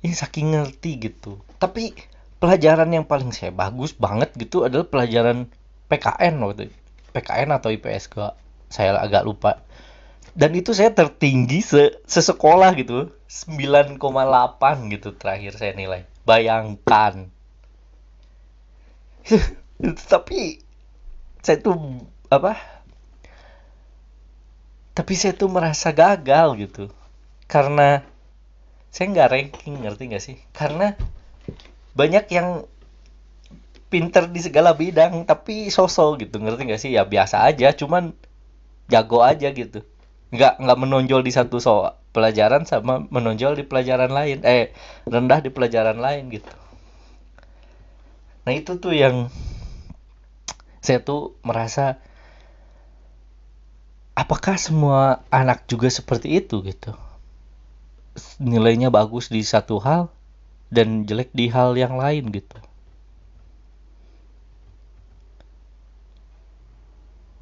Ini 0.00 0.16
saking 0.16 0.56
ngerti 0.56 0.90
gitu. 0.96 1.44
Tapi 1.60 1.92
pelajaran 2.40 2.88
yang 2.90 3.04
paling 3.04 3.30
saya 3.30 3.52
bagus 3.52 3.92
banget 3.92 4.32
gitu 4.34 4.64
adalah 4.64 4.88
pelajaran 4.88 5.52
PKN 5.92 6.40
waktu 6.40 6.72
itu. 6.72 6.76
PKN 7.12 7.52
atau 7.52 7.68
IPS 7.68 8.08
gak 8.10 8.34
saya 8.72 8.96
agak 8.96 9.28
lupa. 9.28 9.60
Dan 10.32 10.56
itu 10.56 10.72
saya 10.72 10.94
tertinggi 10.94 11.60
se 11.60 12.00
sesekolah 12.06 12.72
gitu 12.78 13.12
9,8 13.28 14.00
gitu 14.94 15.12
terakhir 15.14 15.52
saya 15.60 15.76
nilai. 15.76 16.08
Bayangkan. 16.24 17.28
Tapi 20.12 20.64
saya 21.44 21.56
tuh 21.60 21.76
apa 22.30 22.56
tapi 25.00 25.16
saya 25.16 25.32
tuh 25.32 25.48
merasa 25.48 25.96
gagal 25.96 26.60
gitu. 26.60 26.84
Karena 27.48 28.04
saya 28.92 29.06
nggak 29.08 29.30
ranking 29.32 29.80
ngerti 29.80 30.02
nggak 30.12 30.24
sih? 30.24 30.36
Karena 30.52 30.92
banyak 31.94 32.26
yang 32.30 32.64
pinter 33.90 34.30
di 34.30 34.38
segala 34.38 34.72
bidang 34.78 35.26
tapi 35.26 35.68
sosok 35.68 36.26
gitu. 36.26 36.38
Ngerti 36.38 36.62
nggak 36.70 36.80
sih? 36.80 36.90
Ya 36.94 37.02
biasa 37.04 37.42
aja 37.42 37.74
cuman 37.74 38.14
jago 38.86 39.20
aja 39.26 39.50
gitu. 39.50 39.82
Nggak 40.30 40.62
nggak 40.62 40.78
menonjol 40.78 41.26
di 41.26 41.32
satu 41.34 41.58
so 41.58 41.90
pelajaran 42.14 42.66
sama 42.66 43.02
menonjol 43.10 43.58
di 43.58 43.64
pelajaran 43.66 44.14
lain. 44.14 44.46
Eh 44.46 44.70
rendah 45.10 45.42
di 45.42 45.50
pelajaran 45.50 45.98
lain 45.98 46.30
gitu. 46.30 46.50
Nah 48.46 48.52
itu 48.54 48.78
tuh 48.78 48.94
yang 48.94 49.28
saya 50.80 51.02
tuh 51.02 51.36
merasa 51.44 52.00
apakah 54.14 54.56
semua 54.56 55.26
anak 55.28 55.66
juga 55.66 55.90
seperti 55.90 56.40
itu 56.40 56.62
gitu? 56.62 56.94
Nilainya 58.38 58.88
bagus 58.88 59.28
di 59.28 59.42
satu 59.42 59.82
hal 59.82 60.10
dan 60.70 61.04
jelek 61.04 61.34
di 61.34 61.50
hal 61.50 61.74
yang 61.74 61.98
lain 61.98 62.30
gitu. 62.30 62.56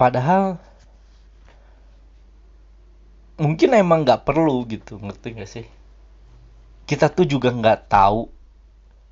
Padahal 0.01 0.57
mungkin 3.37 3.77
emang 3.77 4.03
nggak 4.03 4.25
perlu 4.25 4.64
gitu. 4.67 4.97
Ngerti 4.99 5.29
gak 5.37 5.51
sih? 5.51 5.67
Kita 6.88 7.12
tuh 7.12 7.29
juga 7.29 7.53
nggak 7.53 7.93
tahu 7.93 8.33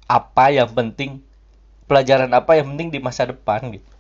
apa 0.09 0.55
yang 0.55 0.71
penting 0.73 1.21
pelajaran 1.85 2.31
apa 2.33 2.57
yang 2.57 2.73
penting 2.75 2.89
di 2.89 2.99
masa 3.05 3.29
depan 3.29 3.69
gitu. 3.69 3.91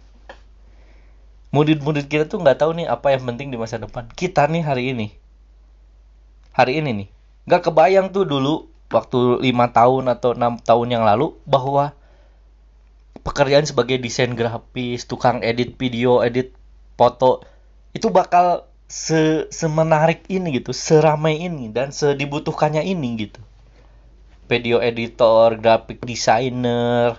Murid-murid 1.52 2.08
kita 2.08 2.24
tuh 2.26 2.40
nggak 2.40 2.58
tahu 2.64 2.72
nih 2.78 2.86
apa 2.88 3.12
yang 3.12 3.22
penting 3.28 3.52
di 3.52 3.58
masa 3.60 3.76
depan. 3.76 4.08
Kita 4.16 4.48
nih 4.48 4.64
hari 4.64 4.96
ini 4.96 5.08
hari 6.56 6.80
ini 6.80 6.90
nih 7.04 7.08
nggak 7.44 7.68
kebayang 7.68 8.08
tuh 8.16 8.24
dulu 8.24 8.64
waktu 8.90 9.42
lima 9.42 9.70
tahun 9.74 10.10
atau 10.12 10.34
enam 10.36 10.58
tahun 10.62 10.88
yang 10.94 11.04
lalu 11.04 11.34
bahwa 11.46 11.94
pekerjaan 13.26 13.66
sebagai 13.66 13.98
desain 13.98 14.32
grafis 14.38 15.04
tukang 15.10 15.42
edit 15.42 15.74
video 15.74 16.22
edit 16.22 16.54
foto 16.94 17.42
itu 17.90 18.12
bakal 18.12 18.68
se 18.86 19.50
semenarik 19.50 20.22
ini 20.30 20.62
gitu, 20.62 20.70
seramai 20.70 21.42
ini 21.42 21.72
dan 21.74 21.90
sedibutuhkannya 21.90 22.86
ini 22.86 23.26
gitu. 23.26 23.42
Video 24.46 24.78
editor, 24.78 25.58
graphic 25.58 26.06
designer, 26.06 27.18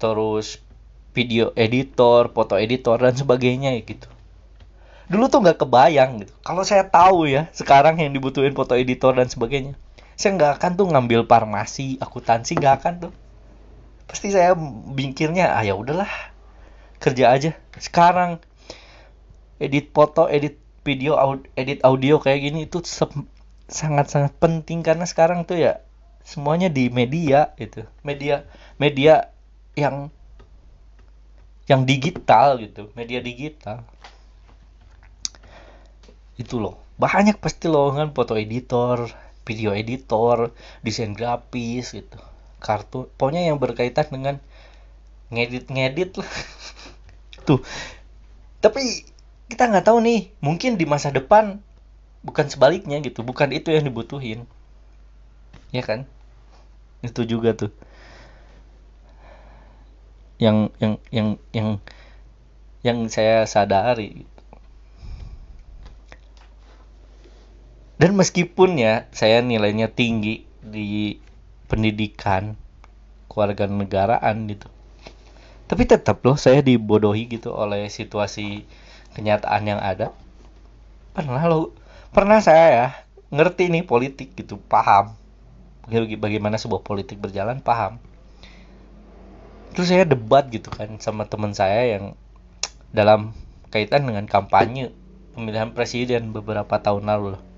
terus 0.00 0.64
video 1.12 1.52
editor, 1.52 2.32
foto 2.32 2.56
editor 2.56 2.96
dan 2.96 3.12
sebagainya 3.12 3.76
gitu. 3.84 4.08
Dulu 5.12 5.28
tuh 5.28 5.44
nggak 5.44 5.60
kebayang 5.60 6.24
gitu. 6.24 6.32
Kalau 6.40 6.64
saya 6.64 6.88
tahu 6.88 7.28
ya 7.28 7.52
sekarang 7.52 8.00
yang 8.00 8.16
dibutuhin 8.16 8.56
foto 8.56 8.72
editor 8.72 9.12
dan 9.12 9.28
sebagainya, 9.28 9.76
saya 10.20 10.36
nggak 10.36 10.52
akan 10.60 10.70
tuh 10.76 10.86
ngambil 10.92 11.24
farmasi, 11.24 11.96
akuntansi 11.96 12.60
nggak 12.60 12.74
akan 12.84 12.94
tuh. 13.08 13.12
Pasti 14.04 14.28
saya 14.28 14.52
bingkirnya, 14.92 15.56
ah 15.56 15.64
ya 15.64 15.72
udahlah 15.72 16.12
kerja 17.00 17.32
aja. 17.32 17.56
Sekarang 17.80 18.36
edit 19.56 19.96
foto, 19.96 20.28
edit 20.28 20.60
video 20.84 21.16
edit 21.56 21.80
audio 21.84 22.20
kayak 22.20 22.40
gini 22.40 22.68
itu 22.68 22.84
sangat-sangat 23.68 24.36
penting 24.36 24.80
karena 24.84 25.04
sekarang 25.08 25.44
tuh 25.44 25.60
ya 25.60 25.80
semuanya 26.24 26.68
di 26.72 26.88
media 26.88 27.52
itu 27.60 27.84
media 28.04 28.48
media 28.80 29.28
yang 29.76 30.08
yang 31.68 31.84
digital 31.84 32.58
gitu 32.58 32.88
media 32.96 33.20
digital 33.22 33.84
itu 36.40 36.56
loh 36.56 36.80
banyak 36.96 37.36
pasti 37.38 37.68
lowongan 37.68 38.12
foto 38.16 38.36
editor 38.36 39.08
video 39.50 39.74
editor 39.74 40.54
desain 40.86 41.10
grafis 41.10 41.90
gitu. 41.90 42.18
Kartu 42.62 43.10
pokoknya 43.18 43.50
yang 43.50 43.58
berkaitan 43.58 44.06
dengan 44.06 44.38
ngedit 45.34 45.66
ngedit 45.66 46.22
lah. 46.22 46.30
Tuh. 47.50 47.58
Tapi 48.62 49.10
kita 49.50 49.66
nggak 49.66 49.90
tahu 49.90 49.98
nih 49.98 50.30
mungkin 50.38 50.78
di 50.78 50.86
masa 50.86 51.10
depan 51.10 51.58
bukan 52.22 52.46
sebaliknya 52.46 53.02
gitu 53.02 53.26
bukan 53.26 53.50
itu 53.50 53.74
yang 53.74 53.82
dibutuhin. 53.82 54.46
Ya 55.74 55.82
kan? 55.82 56.06
Itu 57.02 57.26
juga 57.26 57.56
tuh. 57.56 57.72
Yang 60.38 60.70
yang 60.78 60.94
yang 61.10 61.28
yang 61.50 61.68
yang 62.86 62.98
saya 63.12 63.44
sadari 63.44 64.24
gitu. 64.24 64.39
Dan 68.00 68.16
meskipun 68.16 68.80
ya 68.80 69.04
saya 69.12 69.44
nilainya 69.44 69.92
tinggi 69.92 70.48
di 70.64 71.20
pendidikan 71.68 72.56
keluarga 73.28 73.68
negaraan 73.68 74.48
gitu. 74.48 74.72
Tapi 75.68 75.84
tetap 75.84 76.24
loh 76.24 76.40
saya 76.40 76.64
dibodohi 76.64 77.28
gitu 77.28 77.52
oleh 77.52 77.92
situasi 77.92 78.64
kenyataan 79.12 79.68
yang 79.68 79.80
ada. 79.84 80.16
Pernah 81.12 81.44
lo 81.44 81.76
pernah 82.08 82.40
saya 82.40 82.66
ya 82.72 82.86
ngerti 83.28 83.68
nih 83.68 83.84
politik 83.84 84.32
gitu 84.32 84.56
paham. 84.56 85.12
Bagaimana 85.92 86.56
sebuah 86.56 86.80
politik 86.80 87.20
berjalan 87.20 87.60
paham. 87.60 88.00
Terus 89.76 89.92
saya 89.92 90.08
debat 90.08 90.48
gitu 90.48 90.72
kan 90.72 90.96
sama 91.04 91.28
teman 91.28 91.52
saya 91.52 92.00
yang 92.00 92.16
dalam 92.96 93.36
kaitan 93.68 94.08
dengan 94.08 94.24
kampanye 94.24 94.88
pemilihan 95.36 95.76
presiden 95.76 96.32
beberapa 96.32 96.80
tahun 96.80 97.06
lalu 97.06 97.36
loh 97.36 97.49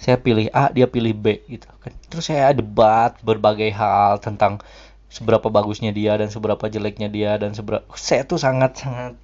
saya 0.00 0.16
pilih 0.16 0.48
A 0.56 0.72
dia 0.72 0.88
pilih 0.88 1.12
B 1.12 1.44
gitu 1.44 1.68
kan. 1.84 1.92
Terus 2.08 2.32
saya 2.32 2.56
debat 2.56 3.20
berbagai 3.20 3.68
hal 3.76 4.16
tentang 4.24 4.64
seberapa 5.12 5.52
bagusnya 5.52 5.92
dia 5.92 6.16
dan 6.16 6.32
seberapa 6.32 6.66
jeleknya 6.72 7.12
dia 7.12 7.36
dan 7.36 7.52
seberapa 7.52 7.84
saya 7.92 8.24
tuh 8.24 8.40
sangat 8.40 8.80
sangat 8.80 9.14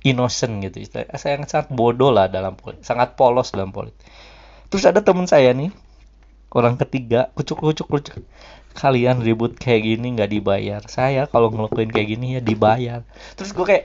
innocent 0.00 0.64
gitu. 0.64 0.88
Saya 0.88 1.04
sangat 1.20 1.48
sangat 1.52 1.68
bodoh 1.68 2.08
lah 2.08 2.32
dalam 2.32 2.56
politik 2.56 2.82
sangat 2.82 3.12
polos 3.14 3.52
dalam 3.52 3.70
politik 3.70 4.00
terus 4.68 4.84
ada 4.84 5.00
teman 5.00 5.24
saya 5.24 5.52
nih 5.56 5.72
orang 6.52 6.80
ketiga 6.80 7.28
kucuk 7.36 7.60
kucuk. 7.60 7.86
Kucuk 7.92 8.16
kalian 8.78 9.26
ribut 9.26 9.58
kayak 9.58 9.84
gini 9.84 10.14
nggak 10.14 10.30
dibayar. 10.30 10.80
Saya 10.86 11.26
kalau 11.26 11.50
ngelakuin 11.50 11.90
kayak 11.90 12.08
gini 12.14 12.38
ya 12.38 12.40
dibayar. 12.40 13.02
Terus 13.34 13.50
gue 13.50 13.66
kayak 13.66 13.84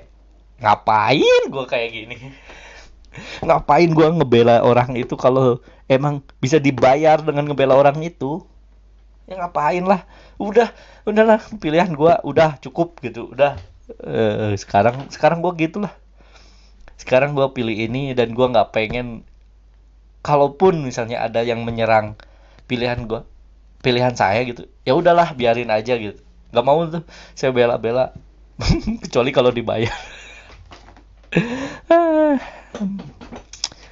ngapain 0.63 1.43
gue 1.49 1.65
kayak 1.67 1.89
gini 1.91 2.15
ngapain 3.45 3.89
gue 3.91 4.07
ngebela 4.19 4.61
orang 4.65 4.97
itu 4.97 5.13
kalau 5.19 5.61
emang 5.87 6.25
bisa 6.41 6.57
dibayar 6.57 7.21
dengan 7.21 7.51
ngebela 7.51 7.77
orang 7.77 7.99
itu? 8.03 8.43
Ya 9.29 9.39
ngapain 9.39 9.85
lah. 9.85 10.03
Udah 10.41 10.73
udahlah 11.07 11.39
pilihan 11.61 11.93
gue 11.93 12.13
udah 12.25 12.59
cukup 12.59 12.99
gitu 13.03 13.31
udah. 13.31 13.59
Uh, 13.99 14.55
sekarang 14.55 15.11
sekarang 15.11 15.43
gue 15.43 15.67
gitulah 15.67 15.91
sekarang 16.95 17.35
gue 17.35 17.43
pilih 17.51 17.75
ini 17.75 18.15
dan 18.15 18.31
gue 18.31 18.47
nggak 18.47 18.71
pengen. 18.71 19.27
Kalaupun 20.23 20.87
misalnya 20.87 21.19
ada 21.19 21.43
yang 21.43 21.67
menyerang 21.67 22.15
pilihan 22.63 23.03
gue 23.11 23.27
pilihan 23.83 24.15
saya 24.15 24.39
gitu 24.47 24.71
ya 24.87 24.95
udahlah 24.95 25.35
biarin 25.35 25.67
aja 25.67 25.99
gitu. 25.99 26.23
Nggak 26.55 26.65
mau 26.65 26.79
tuh 26.87 27.03
saya 27.35 27.51
bela-bela. 27.51 28.15
Kecuali 29.03 29.33
kalau 29.33 29.49
dibayar 29.51 29.91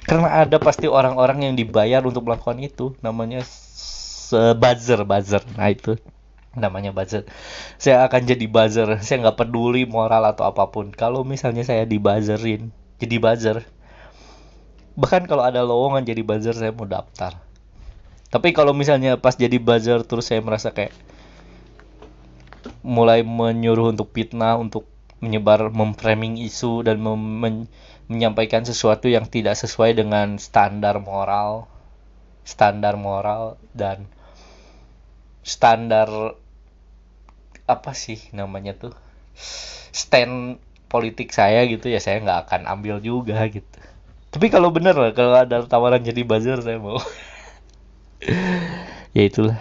karena 0.02 0.28
ada 0.44 0.58
pasti 0.58 0.90
orang-orang 0.90 1.46
yang 1.50 1.54
dibayar 1.54 2.02
untuk 2.02 2.26
melakukan 2.26 2.58
itu. 2.60 2.92
Namanya 3.00 3.46
buzzer 4.58 5.00
buzzer. 5.06 5.42
Nah 5.54 5.68
itu 5.70 5.96
namanya 6.52 6.92
buzzer. 6.92 7.24
Saya 7.80 8.04
akan 8.04 8.28
jadi 8.28 8.44
buzzer. 8.50 8.88
Saya 9.00 9.24
nggak 9.24 9.38
peduli 9.38 9.86
moral 9.88 10.26
atau 10.28 10.44
apa 10.48 10.68
pun. 10.68 10.90
Kalau 10.92 11.22
misalnya 11.22 11.62
saya 11.64 11.86
dibuzzerin 11.86 12.74
jadi 12.98 13.16
buzzer. 13.22 13.58
Bahkan 14.92 15.24
kalau 15.24 15.46
ada 15.46 15.64
lowongan 15.64 16.04
jadi 16.04 16.20
buzzer 16.20 16.52
saya 16.52 16.74
mau 16.74 16.84
daftar. 16.84 17.40
Tapi 18.32 18.52
kalau 18.56 18.72
misalnya 18.72 19.20
pas 19.20 19.36
jadi 19.36 19.56
buzzer 19.60 20.04
terus 20.04 20.28
saya 20.28 20.40
merasa 20.44 20.72
kayak 20.72 20.92
mulai 22.82 23.22
menyuruh 23.22 23.94
untuk 23.94 24.10
fitnah 24.10 24.58
untuk 24.58 24.88
menyebar 25.22 25.70
memframing 25.70 26.34
isu 26.42 26.82
dan 26.82 26.98
mem 26.98 27.70
menyampaikan 28.10 28.66
sesuatu 28.66 29.06
yang 29.06 29.26
tidak 29.26 29.54
sesuai 29.58 29.98
dengan 29.98 30.38
standar 30.38 30.98
moral 30.98 31.70
standar 32.42 32.98
moral 32.98 33.54
dan 33.70 34.10
standar 35.46 36.34
apa 37.70 37.92
sih 37.94 38.18
namanya 38.34 38.74
tuh 38.74 38.94
stand 39.94 40.58
politik 40.90 41.30
saya 41.30 41.64
gitu 41.70 41.88
ya 41.88 42.02
saya 42.02 42.20
nggak 42.20 42.40
akan 42.50 42.62
ambil 42.68 43.00
juga 43.00 43.46
gitu. 43.48 43.78
Tapi 44.32 44.48
kalau 44.48 44.72
bener 44.72 44.96
lah 44.96 45.12
kalau 45.16 45.36
ada 45.38 45.64
tawaran 45.64 46.02
jadi 46.02 46.26
buzzer 46.26 46.60
saya 46.60 46.78
mau. 46.78 46.98
Ya 49.12 49.28
itulah 49.28 49.60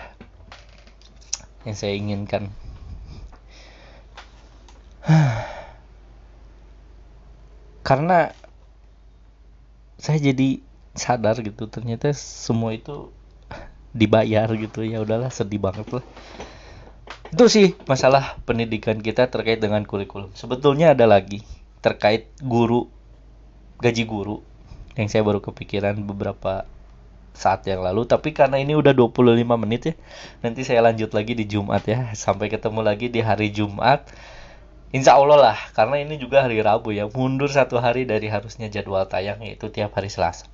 yang 1.67 1.75
saya 1.75 1.91
inginkan 1.91 2.47
karena 7.81 8.33
saya 10.01 10.17
jadi 10.17 10.61
sadar 10.97 11.39
gitu 11.45 11.69
ternyata 11.69 12.11
semua 12.15 12.73
itu 12.73 13.13
dibayar 13.93 14.47
gitu. 14.55 14.83
Ya 14.83 15.03
udahlah 15.03 15.29
sedih 15.29 15.61
banget 15.61 15.87
lah. 15.91 16.05
Itu 17.31 17.47
sih 17.47 17.77
masalah 17.87 18.39
pendidikan 18.43 18.99
kita 18.99 19.31
terkait 19.31 19.63
dengan 19.63 19.83
kurikulum. 19.87 20.33
Sebetulnya 20.35 20.91
ada 20.91 21.07
lagi 21.07 21.43
terkait 21.79 22.27
guru 22.43 22.91
gaji 23.81 24.03
guru 24.05 24.43
yang 24.99 25.07
saya 25.07 25.23
baru 25.23 25.39
kepikiran 25.39 25.95
beberapa 26.03 26.67
saat 27.31 27.63
yang 27.67 27.79
lalu. 27.79 28.03
Tapi 28.03 28.35
karena 28.35 28.59
ini 28.59 28.75
udah 28.75 28.91
25 28.91 29.47
menit 29.63 29.81
ya 29.91 29.95
nanti 30.43 30.67
saya 30.67 30.83
lanjut 30.83 31.15
lagi 31.15 31.33
di 31.37 31.47
Jumat 31.47 31.83
ya. 31.87 32.11
Sampai 32.17 32.51
ketemu 32.51 32.83
lagi 32.83 33.07
di 33.07 33.23
hari 33.23 33.53
Jumat 33.53 34.07
Insya 34.91 35.15
Allah 35.15 35.39
lah 35.39 35.58
karena 35.71 36.04
ini 36.04 36.19
juga 36.19 36.43
hari 36.43 36.60
Rabu 36.60 36.91
ya 36.91 37.08
mundur 37.08 37.47
satu 37.47 37.80
hari 37.80 38.04
dari 38.04 38.27
harusnya 38.27 38.67
jadwal 38.67 39.08
tayang 39.08 39.39
yaitu 39.39 39.71
tiap 39.71 39.95
hari 39.95 40.12
Selasa 40.12 40.51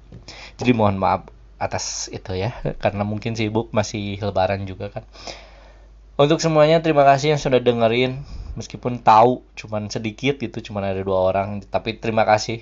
jadi 0.62 0.78
mohon 0.78 1.02
maaf 1.02 1.26
atas 1.58 2.06
itu 2.14 2.38
ya 2.38 2.54
karena 2.84 3.02
mungkin 3.02 3.34
sibuk 3.34 3.74
masih 3.74 4.22
lebaran 4.22 4.70
juga 4.70 4.94
kan 4.94 5.04
untuk 6.22 6.38
semuanya 6.38 6.82
terima 6.86 7.02
kasih 7.02 7.34
yang 7.34 7.42
sudah 7.42 7.58
dengerin 7.58 8.22
meskipun 8.54 9.02
tahu 9.02 9.42
cuman 9.58 9.90
sedikit 9.90 10.38
gitu 10.38 10.70
cuman 10.70 10.94
ada 10.94 11.02
dua 11.02 11.34
orang 11.34 11.66
tapi 11.66 11.98
terima 11.98 12.26
kasih 12.26 12.62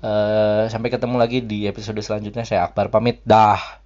Uh, 0.00 0.64
sampai 0.72 0.88
ketemu 0.88 1.20
lagi 1.20 1.44
di 1.44 1.68
episode 1.68 2.00
selanjutnya. 2.00 2.48
Saya 2.48 2.64
Akbar 2.64 2.88
pamit. 2.88 3.20
Dah. 3.20 3.79